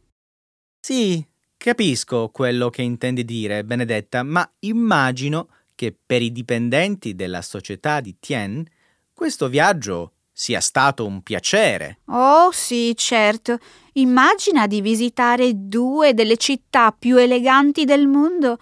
Sì, 0.80 1.24
capisco 1.56 2.30
quello 2.30 2.68
che 2.68 2.82
intendi 2.82 3.24
dire, 3.24 3.62
Benedetta, 3.62 4.24
ma 4.24 4.50
immagino 4.60 5.50
che 5.76 5.96
per 6.04 6.20
i 6.20 6.32
dipendenti 6.32 7.14
della 7.14 7.42
società 7.42 8.00
di 8.00 8.16
Tien 8.18 8.66
questo 9.12 9.48
viaggio 9.48 10.13
sia 10.36 10.60
stato 10.60 11.06
un 11.06 11.22
piacere. 11.22 12.00
Oh 12.06 12.50
sì, 12.50 12.92
certo. 12.96 13.58
Immagina 13.92 14.66
di 14.66 14.80
visitare 14.80 15.52
due 15.54 16.12
delle 16.12 16.36
città 16.36 16.90
più 16.90 17.16
eleganti 17.16 17.84
del 17.84 18.08
mondo, 18.08 18.58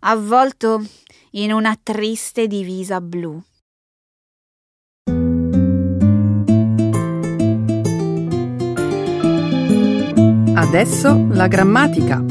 avvolto 0.00 0.86
in 1.32 1.52
una 1.52 1.76
triste 1.82 2.46
divisa 2.46 3.00
blu. 3.00 3.42
Adesso 10.54 11.26
la 11.30 11.48
grammatica. 11.48 12.22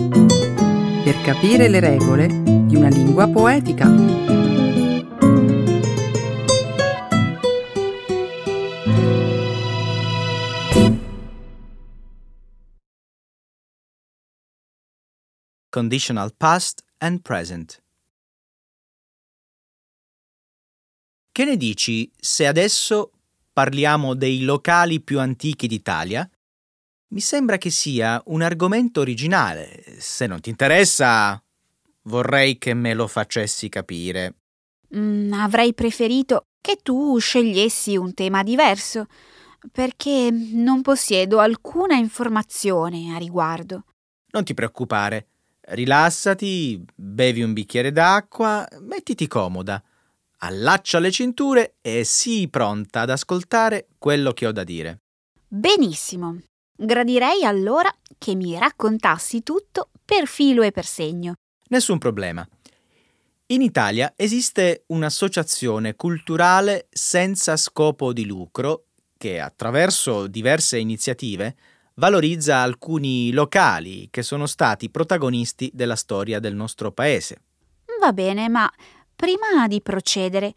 Per 1.04 1.22
capire 1.22 1.68
le 1.68 1.80
regole 1.80 2.28
di 2.28 2.76
una 2.76 2.88
lingua 2.88 3.28
poetica. 3.28 4.45
Conditional 15.76 16.34
past 16.38 16.86
and 17.00 17.20
present. 17.20 17.84
Che 21.30 21.44
ne 21.44 21.58
dici 21.58 22.10
se 22.18 22.48
adesso 22.48 23.12
parliamo 23.52 24.14
dei 24.14 24.44
locali 24.44 25.02
più 25.02 25.20
antichi 25.20 25.68
d'Italia? 25.68 26.30
Mi 27.08 27.20
sembra 27.20 27.58
che 27.58 27.72
sia 27.72 28.24
un 28.28 28.42
argomento 28.42 29.02
originale. 29.02 29.98
Se 29.98 30.28
non 30.28 30.40
ti 30.40 30.50
interessa, 30.50 31.44
vorrei 32.04 32.58
che 32.58 32.74
me 32.74 32.94
lo 32.94 33.08
facessi 33.08 33.68
capire. 33.68 34.36
Mm, 34.96 35.34
avrei 35.34 35.74
preferito 35.74 36.46
che 36.62 36.80
tu 36.82 37.18
scegliessi 37.18 37.98
un 37.98 38.14
tema 38.14 38.44
diverso, 38.44 39.08
perché 39.74 40.30
non 40.32 40.82
possiedo 40.82 41.40
alcuna 41.40 41.96
informazione 41.96 43.14
a 43.14 43.18
riguardo. 43.18 43.84
Non 44.32 44.46
ti 44.46 44.54
preoccupare. 44.54 45.28
Rilassati, 45.68 46.84
bevi 46.94 47.42
un 47.42 47.54
bicchiere 47.54 47.92
d'acqua, 47.92 48.68
mettiti 48.82 49.28
comoda, 49.28 49.82
allaccia 50.40 51.00
le 51.00 51.10
cinture 51.10 51.76
e 51.82 52.04
sii 52.04 52.50
pronta 52.50 53.02
ad 53.02 53.10
ascoltare 53.10 53.88
quello 53.98 54.32
che 54.34 54.46
ho 54.46 54.52
da 54.52 54.64
dire. 54.64 55.00
Benissimo. 55.48 56.40
Gradirei 56.78 57.44
allora 57.44 57.90
che 58.18 58.36
mi 58.36 58.58
raccontassi 58.60 59.42
tutto 59.42 59.90
per 60.04 60.28
filo 60.28 60.62
e 60.62 60.72
per 60.72 60.86
segno. 60.86 61.34
Nessun 61.70 61.98
problema. 61.98 62.48
In 63.48 63.62
Italia 63.62 64.14
esiste 64.16 64.84
un'associazione 64.88 65.96
culturale 65.96 66.88
senza 66.92 67.58
scopo 67.58 68.14
di 68.14 68.26
lucro 68.26 68.86
che 69.18 69.40
attraverso 69.40 70.28
diverse 70.28 70.78
iniziative 70.78 71.56
valorizza 71.96 72.58
alcuni 72.58 73.32
locali 73.32 74.08
che 74.12 74.22
sono 74.22 74.46
stati 74.46 74.90
protagonisti 74.90 75.70
della 75.74 75.96
storia 75.96 76.40
del 76.40 76.56
nostro 76.56 76.92
paese. 76.92 77.42
Va 78.00 78.12
bene, 78.14 78.50
ma 78.50 78.72
prima 79.16 79.68
di 79.68 79.82
procedere 79.82 80.54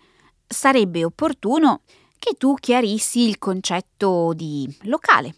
sarebbe 0.46 1.04
opportuno 1.04 1.82
che 2.18 2.34
tu 2.36 2.54
chiarissi 2.54 3.28
il 3.28 3.38
concetto 3.38 4.32
di 4.34 4.76
locale. 4.82 5.36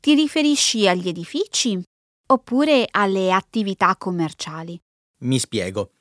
Ti 0.00 0.14
riferisci 0.14 0.86
agli 0.86 1.08
edifici 1.08 1.80
oppure 2.26 2.86
alle 2.90 3.32
attività 3.32 3.96
commerciali? 3.96 4.80
Mi 5.22 5.38
spiego. 5.38 5.92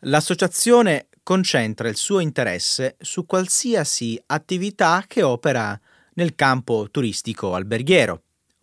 L'associazione 0.00 1.08
concentra 1.22 1.88
il 1.88 1.96
suo 1.96 2.18
interesse 2.18 2.96
su 3.00 3.24
qualsiasi 3.24 4.20
attività 4.26 5.04
che 5.06 5.22
opera 5.22 5.78
nel 6.14 6.34
campo 6.34 6.88
turistico 6.90 7.54
alberghiero 7.54 8.22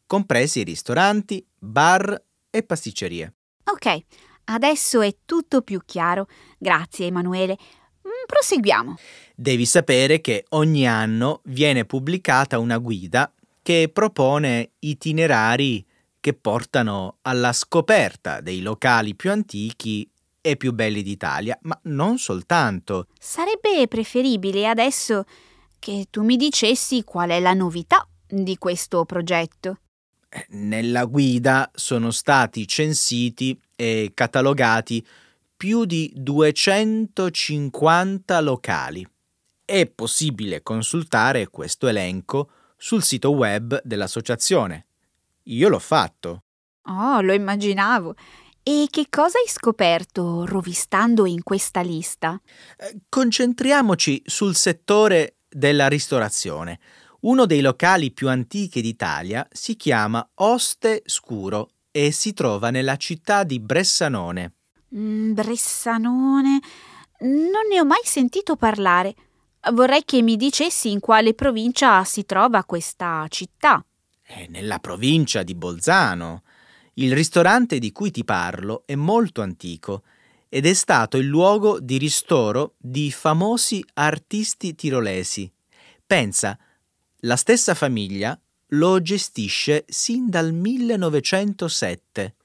compresi 0.10 0.64
ristoranti, 0.64 1.46
bar 1.56 2.20
e 2.50 2.64
pasticcerie. 2.64 3.32
Ok, 3.66 4.00
adesso 4.46 5.02
è 5.02 5.16
tutto 5.24 5.62
più 5.62 5.82
chiaro. 5.86 6.26
Grazie 6.58 7.06
Emanuele. 7.06 7.56
Mm, 8.08 8.26
proseguiamo. 8.26 8.96
Devi 9.36 9.68
sapere 9.68 10.20
che 10.20 10.46
ogni 10.50 10.88
anno 10.88 11.42
viene 11.44 11.86
pubblicata 11.86 12.58
una 12.58 12.80
guida 12.80 13.32
che 13.62 13.92
propone 13.94 14.72
itinerari 14.80 15.86
che 16.20 16.34
portano 16.34 17.18
alla 17.22 17.54
scoperta 17.54 18.42
dei 18.42 18.62
locali 18.62 19.14
più 19.14 19.30
antichi 19.30 20.10
e 20.42 20.58
più 20.58 20.74
belli 20.74 21.04
d'Italia, 21.04 21.56
ma 21.62 21.80
non 21.84 22.18
soltanto. 22.18 23.06
Sarebbe 23.20 23.88
preferibile 23.88 24.68
adesso 24.68 25.26
che 25.78 26.08
tu 26.10 26.24
mi 26.24 26.36
dicessi 26.36 27.04
qual 27.04 27.30
è 27.30 27.40
la 27.40 27.54
novità 27.54 28.08
di 28.28 28.58
questo 28.58 29.06
progetto. 29.06 29.78
Nella 30.50 31.06
guida 31.06 31.72
sono 31.74 32.12
stati 32.12 32.68
censiti 32.68 33.60
e 33.76 34.12
catalogati 34.14 35.04
più 35.58 35.86
di 35.86 36.14
250 36.16 38.40
locali. 38.42 39.04
È 39.66 39.88
possibile 39.88 40.62
consultare 40.62 41.48
questo 41.48 41.88
elenco 41.88 42.52
sul 42.78 43.02
sito 43.04 43.32
web 43.32 43.82
dell'associazione. 43.84 44.86
Io 45.44 45.68
l'ho 45.68 45.80
fatto. 45.80 46.44
Oh, 46.84 47.22
lo 47.22 47.34
immaginavo. 47.34 48.16
E 48.64 48.88
che 48.90 49.08
cosa 49.10 49.40
hai 49.40 49.48
scoperto 49.48 50.46
rovistando 50.46 51.26
in 51.26 51.44
questa 51.44 51.82
lista? 51.82 52.40
Eh, 52.78 53.00
concentriamoci 53.10 54.22
sul 54.26 54.56
settore 54.56 55.38
della 55.50 55.88
ristorazione. 55.88 56.80
Uno 57.22 57.46
dei 57.46 57.60
locali 57.60 58.12
più 58.12 58.30
antichi 58.30 58.80
d'Italia 58.80 59.46
si 59.52 59.76
chiama 59.76 60.26
Oste 60.36 61.02
Scuro 61.06 61.72
e 61.92 62.12
si 62.12 62.32
trova 62.32 62.70
nella 62.70 62.96
città 62.96 63.44
di 63.44 63.60
Bressanone. 63.60 64.54
Mm, 64.96 65.34
Bressanone? 65.34 66.60
Non 67.20 67.68
ne 67.70 67.80
ho 67.82 67.84
mai 67.84 68.00
sentito 68.04 68.56
parlare. 68.56 69.16
Vorrei 69.74 70.06
che 70.06 70.22
mi 70.22 70.38
dicessi 70.38 70.92
in 70.92 71.02
quale 71.02 71.34
provincia 71.34 72.06
si 72.06 72.24
trova 72.24 72.64
questa 72.64 73.26
città. 73.28 73.84
È 74.22 74.46
nella 74.48 74.80
provincia 74.80 75.44
di 75.44 75.56
Bolzano. 75.56 76.44
Il 76.94 77.14
ristorante 77.14 77.80
di 77.80 77.92
cui 77.92 78.12
ti 78.12 78.24
parlo 78.24 78.84
è 78.86 78.96
molto 78.96 79.42
antico 79.42 80.04
ed 80.48 80.66
è 80.66 80.74
stato 80.74 81.18
il 81.18 81.26
luogo 81.26 81.82
di 81.82 81.98
ristoro 81.98 82.76
di 82.78 83.12
famosi 83.12 83.84
artisti 83.96 84.74
tirolesi. 84.74 85.52
Pensa, 86.06 86.58
la 87.22 87.36
stessa 87.36 87.74
famiglia 87.74 88.40
lo 88.74 89.02
gestisce 89.02 89.84
sin 89.88 90.30
dal 90.30 90.54
1907. 90.54 92.36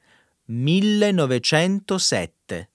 1907. 0.46 2.70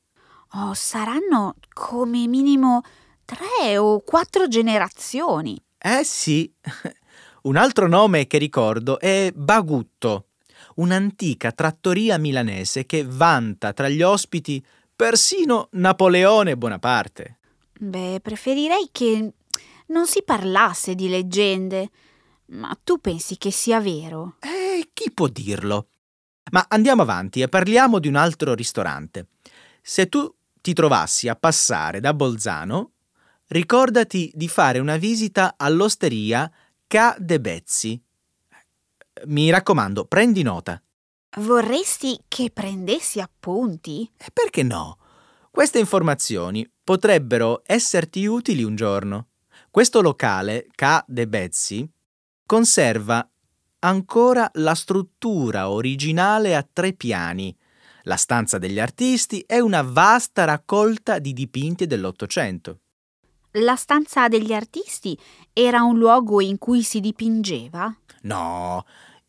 Oh, 0.53 0.73
saranno 0.73 1.55
come 1.73 2.27
minimo 2.27 2.81
tre 3.25 3.77
o 3.77 3.99
quattro 4.01 4.47
generazioni. 4.47 5.62
Eh 5.77 6.03
sì. 6.03 6.51
Un 7.41 7.55
altro 7.55 7.88
nome 7.88 8.27
che 8.27 8.38
ricordo 8.38 8.99
è 8.99 9.31
Bagutto, 9.33 10.25
un'antica 10.75 11.51
trattoria 11.51 12.17
milanese 12.17 12.85
che 12.85 13.05
vanta 13.07 13.71
tra 13.71 13.88
gli 13.88 14.01
ospiti 14.01 14.62
persino 14.93 15.69
Napoleone 15.71 16.57
Bonaparte. 16.57 17.38
Beh, 17.79 18.19
preferirei 18.21 18.89
che 18.91 19.31
non 19.89 20.08
si 20.08 20.23
parlasse 20.23 20.95
di 20.95 21.08
leggende. 21.08 21.89
Ma 22.47 22.75
tu 22.84 22.97
pensi 22.97 23.38
che 23.38 23.52
sia 23.52 23.80
vero? 23.80 24.38
Eh, 24.39 24.89
chi 24.93 25.12
può 25.12 25.28
dirlo? 25.28 25.88
Ma 26.52 26.65
andiamo 26.67 27.04
avanti 27.04 27.41
e 27.41 27.47
parliamo 27.47 27.99
di 27.99 28.08
un 28.08 28.15
altro 28.15 28.56
ristorante. 28.56 29.28
Se 29.82 30.10
tu 30.10 30.34
ti 30.62 30.73
trovassi 30.73 31.28
a 31.28 31.36
passare 31.36 31.99
da 31.99 32.13
Bolzano, 32.13 32.93
ricordati 33.47 34.32
di 34.34 34.47
fare 34.47 34.80
una 34.80 34.97
visita 34.97 35.56
all'osteria 35.58 36.52
K. 36.88 37.17
De 37.19 37.39
Bezzi. 37.39 38.02
Mi 39.25 39.49
raccomando, 39.52 40.06
prendi 40.06 40.41
nota. 40.41 40.82
Vorresti 41.38 42.19
che 42.28 42.49
prendessi 42.52 43.19
appunti? 43.19 44.10
Perché 44.34 44.63
no? 44.63 44.97
Queste 45.52 45.78
informazioni 45.78 46.67
potrebbero 46.84 47.62
esserti 47.65 48.25
utili 48.25 48.63
un 48.63 48.75
giorno. 48.75 49.28
Questo 49.71 50.01
locale, 50.01 50.67
K. 50.73 51.03
De 51.05 51.27
Bezzi, 51.27 51.88
conserva 52.43 53.27
ancora 53.82 54.49
la 54.53 54.73
struttura 54.73 55.69
originale 55.69 56.55
a 56.55 56.67
tre 56.71 56.93
piani, 56.93 57.55
la 58.03 58.15
stanza 58.15 58.58
degli 58.58 58.79
artisti 58.79 59.41
e 59.41 59.62
una 59.62 59.84
vasta 59.84 60.45
raccolta 60.45 61.19
di 61.19 61.34
dipinti 61.34 61.86
dell'Ottocento. 61.86 62.79
La 63.51 63.75
stanza 63.75 64.27
degli 64.27 64.53
artisti 64.53 65.15
era 65.53 65.84
un 65.84 65.99
luogo 65.99 66.41
in 66.41 66.58
cui 66.58 66.82
si 66.82 66.99
dipingeva? 66.99 67.95
No, 68.23 68.84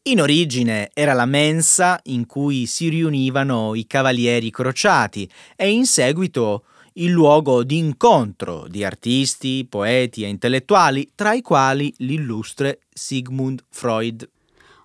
in 0.05 0.23
origine 0.23 0.89
era 0.95 1.13
la 1.13 1.27
mensa 1.27 2.01
in 2.05 2.25
cui 2.25 2.65
si 2.65 2.89
riunivano 2.89 3.75
i 3.75 3.87
cavalieri 3.87 4.51
crociati 4.51 5.31
e 5.55 5.71
in 5.71 5.85
seguito 5.85 6.65
il 6.95 7.11
luogo 7.11 7.63
di 7.63 7.79
incontro 7.79 8.67
di 8.69 8.85
artisti, 8.85 9.67
poeti 9.69 10.25
e 10.25 10.29
intellettuali, 10.29 11.13
tra 11.15 11.33
i 11.33 11.43
quali 11.43 11.93
l'illustre 11.99 12.81
Sigmund 12.93 13.65
Freud. 13.69 14.29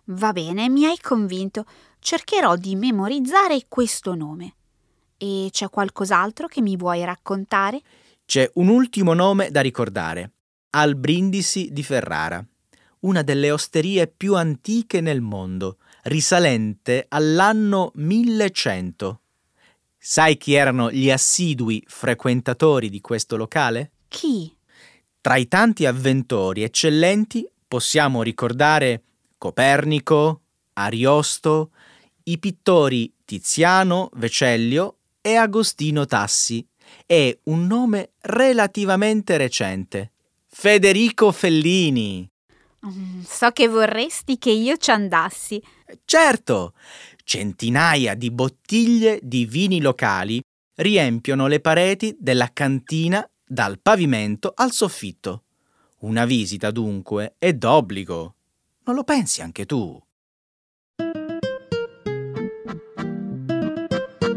Va 0.05 0.31
bene, 0.31 0.69
mi 0.69 0.85
hai 0.85 0.99
convinto. 1.01 1.65
Cercherò 1.99 2.55
di 2.55 2.75
memorizzare 2.75 3.65
questo 3.67 4.13
nome. 4.13 4.55
E 5.17 5.47
c'è 5.51 5.69
qualcos'altro 5.69 6.47
che 6.47 6.61
mi 6.61 6.77
vuoi 6.77 7.03
raccontare? 7.03 7.81
C'è 8.25 8.49
un 8.55 8.67
ultimo 8.67 9.13
nome 9.13 9.49
da 9.49 9.61
ricordare. 9.61 10.31
Al 10.71 10.95
Brindisi 10.95 11.69
di 11.71 11.83
Ferrara, 11.83 12.45
una 13.01 13.21
delle 13.21 13.51
osterie 13.51 14.07
più 14.07 14.35
antiche 14.35 14.99
nel 15.01 15.21
mondo, 15.21 15.77
risalente 16.03 17.05
all'anno 17.07 17.91
1100. 17.95 19.21
Sai 20.07 20.37
chi 20.37 20.53
erano 20.53 20.91
gli 20.91 21.09
assidui 21.09 21.83
frequentatori 21.87 22.91
di 22.91 23.01
questo 23.01 23.37
locale? 23.37 23.93
Chi? 24.07 24.55
Tra 25.19 25.35
i 25.35 25.47
tanti 25.47 25.87
avventori 25.87 26.61
eccellenti 26.61 27.49
possiamo 27.67 28.21
ricordare 28.21 29.01
Copernico, 29.39 30.41
Ariosto, 30.73 31.71
i 32.25 32.37
pittori 32.37 33.11
Tiziano, 33.25 34.11
Vecellio 34.13 34.97
e 35.21 35.37
Agostino 35.37 36.05
Tassi 36.05 36.63
e 37.07 37.39
un 37.45 37.65
nome 37.65 38.11
relativamente 38.21 39.37
recente, 39.37 40.11
Federico 40.45 41.31
Fellini. 41.31 42.29
Mm, 42.85 43.21
so 43.23 43.49
che 43.49 43.67
vorresti 43.67 44.37
che 44.37 44.51
io 44.51 44.77
ci 44.77 44.91
andassi. 44.91 45.59
Certo, 46.05 46.73
centinaia 47.25 48.13
di 48.13 48.31
bottiglie 48.31 49.19
di 49.21 49.45
vini 49.45 49.81
locali 49.81 50.41
riempiono 50.75 51.47
le 51.47 51.59
pareti 51.59 52.15
della 52.17 52.51
cantina 52.53 53.27
dal 53.45 53.79
pavimento 53.81 54.53
al 54.55 54.71
soffitto. 54.71 55.43
Una 55.99 56.25
visita 56.25 56.71
dunque 56.71 57.35
è 57.37 57.53
d'obbligo. 57.53 58.35
Non 58.85 58.95
lo 58.95 59.03
pensi 59.03 59.41
anche 59.41 59.65
tu? 59.65 59.99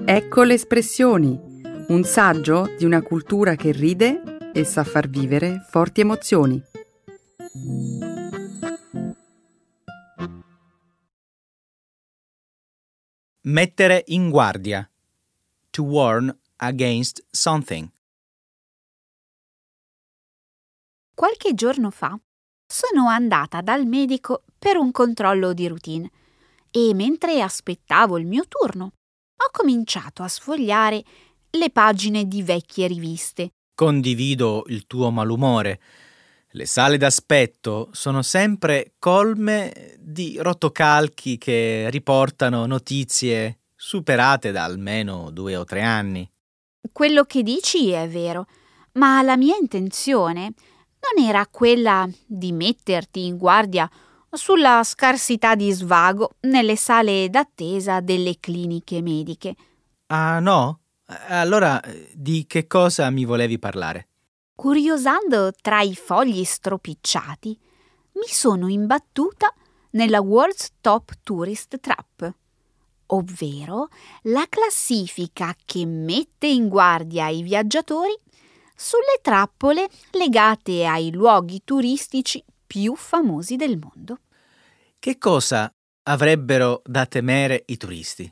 Ecco 0.04 0.42
le 0.42 0.54
espressioni, 0.54 1.38
un 1.88 2.02
saggio 2.04 2.74
di 2.78 2.86
una 2.86 3.02
cultura 3.02 3.56
che 3.56 3.72
ride 3.72 4.50
e 4.54 4.64
sa 4.64 4.82
far 4.82 5.08
vivere 5.08 5.66
forti 5.68 6.00
emozioni. 6.00 6.62
Mettere 13.48 14.04
in 14.08 14.28
guardia. 14.28 14.86
To 15.70 15.82
warn 15.82 16.38
against 16.56 17.24
something. 17.30 17.88
Qualche 21.14 21.54
giorno 21.54 21.90
fa 21.90 22.20
sono 22.66 23.08
andata 23.08 23.62
dal 23.62 23.86
medico 23.86 24.44
per 24.58 24.76
un 24.76 24.90
controllo 24.90 25.54
di 25.54 25.66
routine 25.66 26.10
e 26.70 26.92
mentre 26.92 27.40
aspettavo 27.40 28.18
il 28.18 28.26
mio 28.26 28.44
turno 28.46 28.84
ho 28.84 29.50
cominciato 29.50 30.22
a 30.22 30.28
sfogliare 30.28 31.02
le 31.52 31.70
pagine 31.70 32.28
di 32.28 32.42
vecchie 32.42 32.86
riviste. 32.86 33.52
Condivido 33.74 34.64
il 34.66 34.86
tuo 34.86 35.10
malumore. 35.10 35.80
Le 36.52 36.64
sale 36.64 36.96
d'aspetto 36.96 37.90
sono 37.92 38.22
sempre 38.22 38.94
colme 38.98 39.96
di 39.98 40.38
rotocalchi 40.40 41.36
che 41.36 41.88
riportano 41.90 42.64
notizie 42.64 43.58
superate 43.74 44.50
da 44.50 44.64
almeno 44.64 45.30
due 45.30 45.56
o 45.56 45.64
tre 45.64 45.82
anni. 45.82 46.28
Quello 46.90 47.24
che 47.24 47.42
dici 47.42 47.90
è 47.90 48.08
vero, 48.08 48.46
ma 48.92 49.20
la 49.22 49.36
mia 49.36 49.56
intenzione 49.60 50.54
non 51.00 51.24
era 51.24 51.46
quella 51.46 52.08
di 52.26 52.52
metterti 52.52 53.26
in 53.26 53.36
guardia 53.36 53.88
sulla 54.30 54.82
scarsità 54.84 55.54
di 55.54 55.70
svago 55.70 56.30
nelle 56.40 56.76
sale 56.76 57.28
d'attesa 57.28 58.00
delle 58.00 58.38
cliniche 58.40 59.02
mediche. 59.02 59.54
Ah 60.06 60.40
no? 60.40 60.80
Allora 61.28 61.80
di 62.12 62.46
che 62.46 62.66
cosa 62.66 63.10
mi 63.10 63.24
volevi 63.24 63.58
parlare? 63.58 64.08
Curiosando 64.58 65.52
tra 65.52 65.82
i 65.82 65.94
fogli 65.94 66.42
stropicciati, 66.42 67.56
mi 68.14 68.26
sono 68.26 68.66
imbattuta 68.66 69.54
nella 69.90 70.20
World's 70.20 70.72
Top 70.80 71.12
Tourist 71.22 71.78
Trap, 71.78 72.34
ovvero 73.06 73.86
la 74.22 74.46
classifica 74.48 75.54
che 75.64 75.86
mette 75.86 76.48
in 76.48 76.66
guardia 76.66 77.28
i 77.28 77.42
viaggiatori 77.42 78.18
sulle 78.74 79.20
trappole 79.22 79.88
legate 80.10 80.86
ai 80.86 81.12
luoghi 81.12 81.62
turistici 81.62 82.42
più 82.66 82.96
famosi 82.96 83.54
del 83.54 83.78
mondo. 83.78 84.22
Che 84.98 85.18
cosa 85.18 85.72
avrebbero 86.02 86.82
da 86.84 87.06
temere 87.06 87.62
i 87.66 87.76
turisti? 87.76 88.28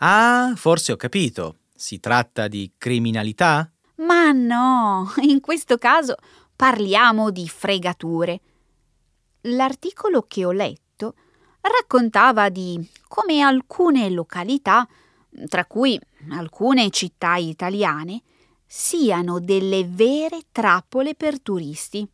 Ah, 0.00 0.52
forse 0.54 0.92
ho 0.92 0.96
capito. 0.96 1.60
Si 1.74 1.98
tratta 1.98 2.46
di 2.46 2.74
criminalità? 2.76 3.72
Ma 4.00 4.32
no, 4.32 5.12
in 5.22 5.40
questo 5.40 5.78
caso 5.78 6.16
parliamo 6.54 7.30
di 7.30 7.48
fregature. 7.48 8.40
L'articolo 9.42 10.24
che 10.28 10.44
ho 10.44 10.52
letto 10.52 11.14
raccontava 11.62 12.48
di 12.48 12.86
come 13.08 13.40
alcune 13.40 14.10
località, 14.10 14.86
tra 15.46 15.64
cui 15.64 15.98
alcune 16.30 16.90
città 16.90 17.36
italiane, 17.36 18.22
siano 18.66 19.40
delle 19.40 19.84
vere 19.84 20.42
trappole 20.52 21.14
per 21.14 21.40
turisti. 21.40 22.06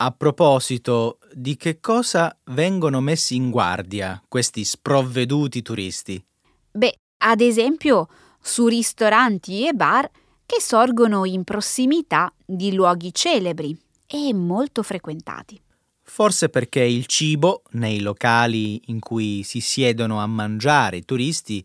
A 0.00 0.12
proposito, 0.12 1.18
di 1.32 1.56
che 1.56 1.80
cosa 1.80 2.38
vengono 2.44 3.00
messi 3.00 3.34
in 3.34 3.50
guardia 3.50 4.22
questi 4.28 4.64
sprovveduti 4.64 5.60
turisti? 5.60 6.24
Beh, 6.70 6.94
ad 7.24 7.40
esempio, 7.40 8.08
su 8.40 8.68
ristoranti 8.68 9.66
e 9.66 9.72
bar 9.72 10.08
che 10.48 10.62
sorgono 10.62 11.26
in 11.26 11.44
prossimità 11.44 12.32
di 12.42 12.72
luoghi 12.72 13.12
celebri 13.12 13.78
e 14.06 14.32
molto 14.32 14.82
frequentati. 14.82 15.60
Forse 16.02 16.48
perché 16.48 16.80
il 16.80 17.04
cibo 17.04 17.64
nei 17.72 18.00
locali 18.00 18.80
in 18.86 18.98
cui 18.98 19.42
si 19.42 19.60
siedono 19.60 20.20
a 20.20 20.26
mangiare 20.26 20.96
i 20.96 21.04
turisti 21.04 21.62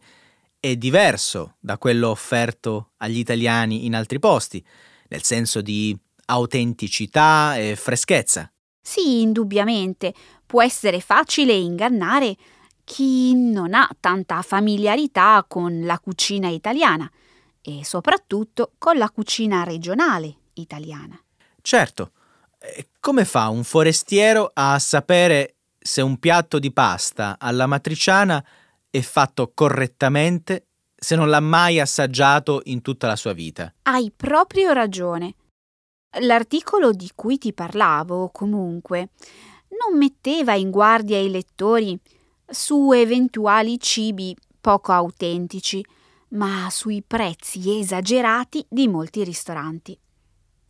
è 0.60 0.76
diverso 0.76 1.56
da 1.62 1.78
quello 1.78 2.10
offerto 2.10 2.90
agli 2.98 3.20
italiani 3.20 3.86
in 3.86 3.96
altri 3.96 4.20
posti, 4.20 4.62
nel 5.08 5.24
senso 5.24 5.62
di 5.62 5.98
autenticità 6.26 7.56
e 7.56 7.78
freschezza. 7.78 8.52
Sì, 8.82 9.22
indubbiamente, 9.22 10.14
può 10.46 10.62
essere 10.62 11.00
facile 11.00 11.54
ingannare 11.54 12.36
chi 12.84 13.34
non 13.34 13.74
ha 13.74 13.90
tanta 14.02 14.42
familiarità 14.42 15.46
con 15.48 15.86
la 15.86 15.98
cucina 16.00 16.50
italiana 16.50 17.10
e 17.64 17.86
soprattutto 17.86 18.74
con 18.78 18.98
la 18.98 19.10
cucina 19.10 19.64
regionale 19.64 20.36
italiana. 20.54 21.20
Certo, 21.62 22.12
come 23.00 23.26
fa 23.26 23.48
un 23.48 23.64
forestiero 23.64 24.52
a 24.54 24.78
sapere 24.80 25.56
se 25.80 26.02
un 26.02 26.18
piatto 26.18 26.60
di 26.60 26.72
pasta 26.72 27.38
alla 27.40 27.66
matriciana 27.66 28.44
è 28.90 29.02
fatto 29.02 29.52
correttamente 29.54 30.68
se 30.96 31.16
non 31.16 31.30
l'ha 31.30 31.40
mai 31.40 31.80
assaggiato 31.80 32.62
in 32.66 32.82
tutta 32.82 33.08
la 33.08 33.16
sua 33.16 33.34
vita? 33.34 33.74
Hai 33.84 34.12
proprio 34.16 34.72
ragione. 34.72 35.36
L'articolo 36.20 36.92
di 36.92 37.12
cui 37.16 37.38
ti 37.38 37.54
parlavo, 37.54 38.30
comunque, 38.32 39.10
non 39.70 39.98
metteva 39.98 40.54
in 40.54 40.70
guardia 40.70 41.20
i 41.20 41.30
lettori 41.30 42.00
su 42.46 42.92
eventuali 42.92 43.80
cibi 43.80 44.36
poco 44.62 44.92
autentici, 44.92 45.84
ma 46.34 46.68
sui 46.70 47.04
prezzi 47.06 47.80
esagerati 47.80 48.66
di 48.70 48.88
molti 48.88 49.24
ristoranti. 49.24 49.98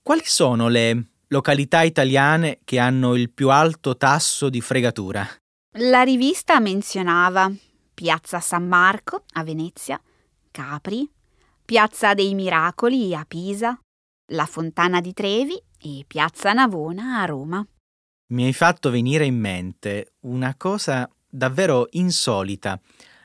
Quali 0.01 0.23
sono 0.25 0.67
le 0.67 1.05
località 1.27 1.81
italiane 1.81 2.59
che 2.63 2.79
hanno 2.79 3.15
il 3.15 3.31
più 3.31 3.49
alto 3.49 3.95
tasso 3.97 4.49
di 4.49 4.61
fregatura? 4.61 5.27
La 5.77 6.03
rivista 6.03 6.59
menzionava 6.59 7.51
Piazza 7.93 8.39
San 8.39 8.67
Marco 8.67 9.23
a 9.33 9.43
Venezia, 9.43 9.99
Capri, 10.51 11.09
Piazza 11.65 12.13
dei 12.13 12.33
Miracoli 12.35 13.15
a 13.15 13.25
Pisa, 13.25 13.79
la 14.31 14.45
Fontana 14.45 14.99
di 15.01 15.13
Trevi 15.13 15.61
e 15.79 16.03
Piazza 16.05 16.53
Navona 16.53 17.21
a 17.21 17.25
Roma. 17.25 17.65
Mi 18.33 18.45
hai 18.45 18.53
fatto 18.53 18.89
venire 18.89 19.25
in 19.25 19.39
mente 19.39 20.13
una 20.21 20.55
cosa 20.55 21.09
davvero 21.27 21.87
insolita, 21.91 22.79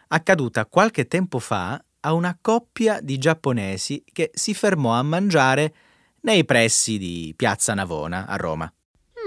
accaduta 0.09 0.67
qualche 0.67 1.07
tempo 1.07 1.39
fa 1.39 1.83
a 2.01 2.13
una 2.13 2.37
coppia 2.41 3.01
di 3.01 3.19
giapponesi 3.19 4.05
che 4.13 4.31
si 4.35 4.55
fermò 4.55 4.93
a 4.93 5.03
mangiare 5.03 5.75
nei 6.21 6.45
pressi 6.45 6.99
di 6.99 7.33
Piazza 7.37 7.75
Navona 7.75 8.27
a 8.27 8.37
Roma. 8.37 8.73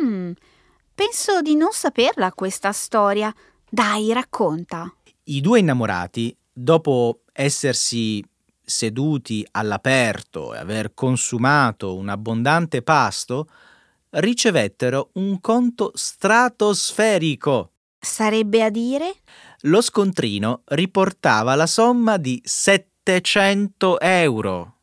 Mm, 0.03 0.31
penso 0.93 1.41
di 1.41 1.55
non 1.55 1.71
saperla 1.71 2.31
questa 2.33 2.71
storia. 2.71 3.33
Dai, 3.69 4.11
racconta. 4.13 4.93
I 5.23 5.41
due 5.41 5.59
innamorati, 5.59 6.35
dopo 6.51 7.21
essersi 7.31 8.23
seduti 8.63 9.45
all'aperto 9.51 10.53
e 10.53 10.57
aver 10.57 10.93
consumato 10.93 11.95
un 11.95 12.09
abbondante 12.09 12.81
pasto, 12.81 13.47
ricevettero 14.11 15.09
un 15.13 15.39
conto 15.39 15.91
stratosferico. 15.93 17.70
Sarebbe 18.03 18.63
a 18.63 18.71
dire? 18.71 19.13
Lo 19.61 19.79
scontrino 19.79 20.63
riportava 20.65 21.53
la 21.53 21.67
somma 21.67 22.17
di 22.17 22.41
700 22.43 23.99
euro. 23.99 24.77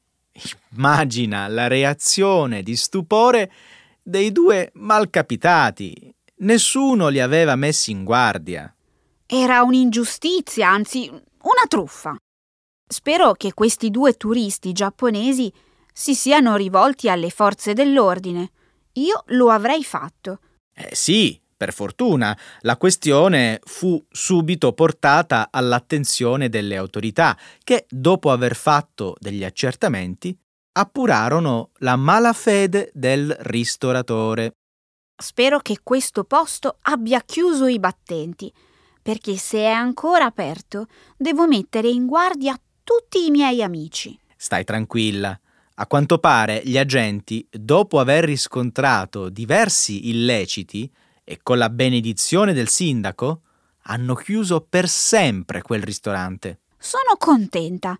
Immagina 0.76 1.48
la 1.48 1.66
reazione 1.66 2.62
di 2.62 2.76
stupore 2.76 3.50
dei 4.00 4.30
due 4.30 4.70
malcapitati. 4.74 6.14
Nessuno 6.36 7.08
li 7.08 7.18
aveva 7.18 7.56
messi 7.56 7.90
in 7.90 8.04
guardia. 8.04 8.72
Era 9.26 9.62
un'ingiustizia, 9.62 10.68
anzi 10.68 11.08
una 11.10 11.66
truffa. 11.66 12.16
Spero 12.86 13.32
che 13.32 13.52
questi 13.52 13.90
due 13.90 14.12
turisti 14.12 14.70
giapponesi 14.70 15.52
si 15.92 16.14
siano 16.14 16.54
rivolti 16.54 17.08
alle 17.08 17.30
forze 17.30 17.72
dell'ordine. 17.72 18.52
Io 18.92 19.24
lo 19.26 19.50
avrei 19.50 19.82
fatto. 19.82 20.38
Eh 20.72 20.94
sì, 20.94 21.38
per 21.58 21.72
fortuna, 21.72 22.38
la 22.60 22.76
questione 22.76 23.58
fu 23.64 24.02
subito 24.08 24.72
portata 24.72 25.48
all'attenzione 25.50 26.48
delle 26.48 26.76
autorità 26.76 27.36
che, 27.64 27.84
dopo 27.90 28.30
aver 28.30 28.54
fatto 28.54 29.16
degli 29.18 29.42
accertamenti, 29.42 30.34
appurarono 30.78 31.70
la 31.78 31.96
malafede 31.96 32.90
del 32.94 33.36
ristoratore. 33.40 34.52
Spero 35.20 35.58
che 35.58 35.80
questo 35.82 36.22
posto 36.22 36.78
abbia 36.82 37.20
chiuso 37.22 37.66
i 37.66 37.80
battenti, 37.80 38.52
perché 39.02 39.36
se 39.36 39.58
è 39.58 39.70
ancora 39.70 40.26
aperto 40.26 40.86
devo 41.16 41.48
mettere 41.48 41.88
in 41.88 42.06
guardia 42.06 42.56
tutti 42.84 43.26
i 43.26 43.30
miei 43.30 43.64
amici. 43.64 44.16
Stai 44.36 44.62
tranquilla. 44.62 45.38
A 45.80 45.86
quanto 45.88 46.18
pare 46.18 46.62
gli 46.64 46.78
agenti, 46.78 47.44
dopo 47.50 47.98
aver 47.98 48.24
riscontrato 48.24 49.28
diversi 49.28 50.08
illeciti 50.08 50.88
e 51.30 51.40
con 51.42 51.58
la 51.58 51.68
benedizione 51.68 52.54
del 52.54 52.68
sindaco, 52.68 53.42
hanno 53.82 54.14
chiuso 54.14 54.64
per 54.66 54.88
sempre 54.88 55.60
quel 55.60 55.82
ristorante. 55.82 56.60
Sono 56.78 57.16
contenta. 57.18 57.98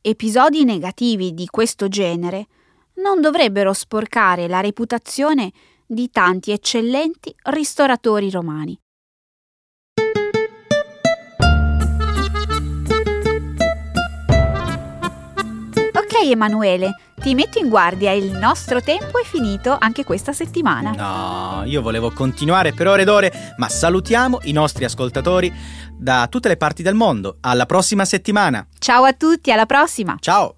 Episodi 0.00 0.64
negativi 0.64 1.34
di 1.34 1.46
questo 1.46 1.86
genere 1.86 2.48
non 2.94 3.20
dovrebbero 3.20 3.72
sporcare 3.72 4.48
la 4.48 4.58
reputazione 4.58 5.52
di 5.86 6.10
tanti 6.10 6.50
eccellenti 6.50 7.32
ristoratori 7.44 8.28
romani. 8.28 8.76
Emanuele, 16.18 16.94
ti 17.20 17.34
metto 17.34 17.58
in 17.58 17.68
guardia, 17.68 18.12
il 18.12 18.30
nostro 18.30 18.80
tempo 18.80 19.18
è 19.20 19.24
finito 19.24 19.76
anche 19.78 20.04
questa 20.04 20.32
settimana. 20.32 20.90
No, 20.90 21.64
io 21.64 21.82
volevo 21.82 22.10
continuare 22.10 22.72
per 22.72 22.88
ore 22.88 23.02
ed 23.02 23.08
ore, 23.08 23.54
ma 23.56 23.68
salutiamo 23.68 24.40
i 24.44 24.52
nostri 24.52 24.84
ascoltatori 24.84 25.52
da 25.96 26.26
tutte 26.28 26.48
le 26.48 26.56
parti 26.56 26.82
del 26.82 26.94
mondo. 26.94 27.38
Alla 27.40 27.66
prossima 27.66 28.04
settimana. 28.04 28.66
Ciao 28.78 29.04
a 29.04 29.12
tutti, 29.12 29.52
alla 29.52 29.66
prossima. 29.66 30.16
Ciao. 30.18 30.56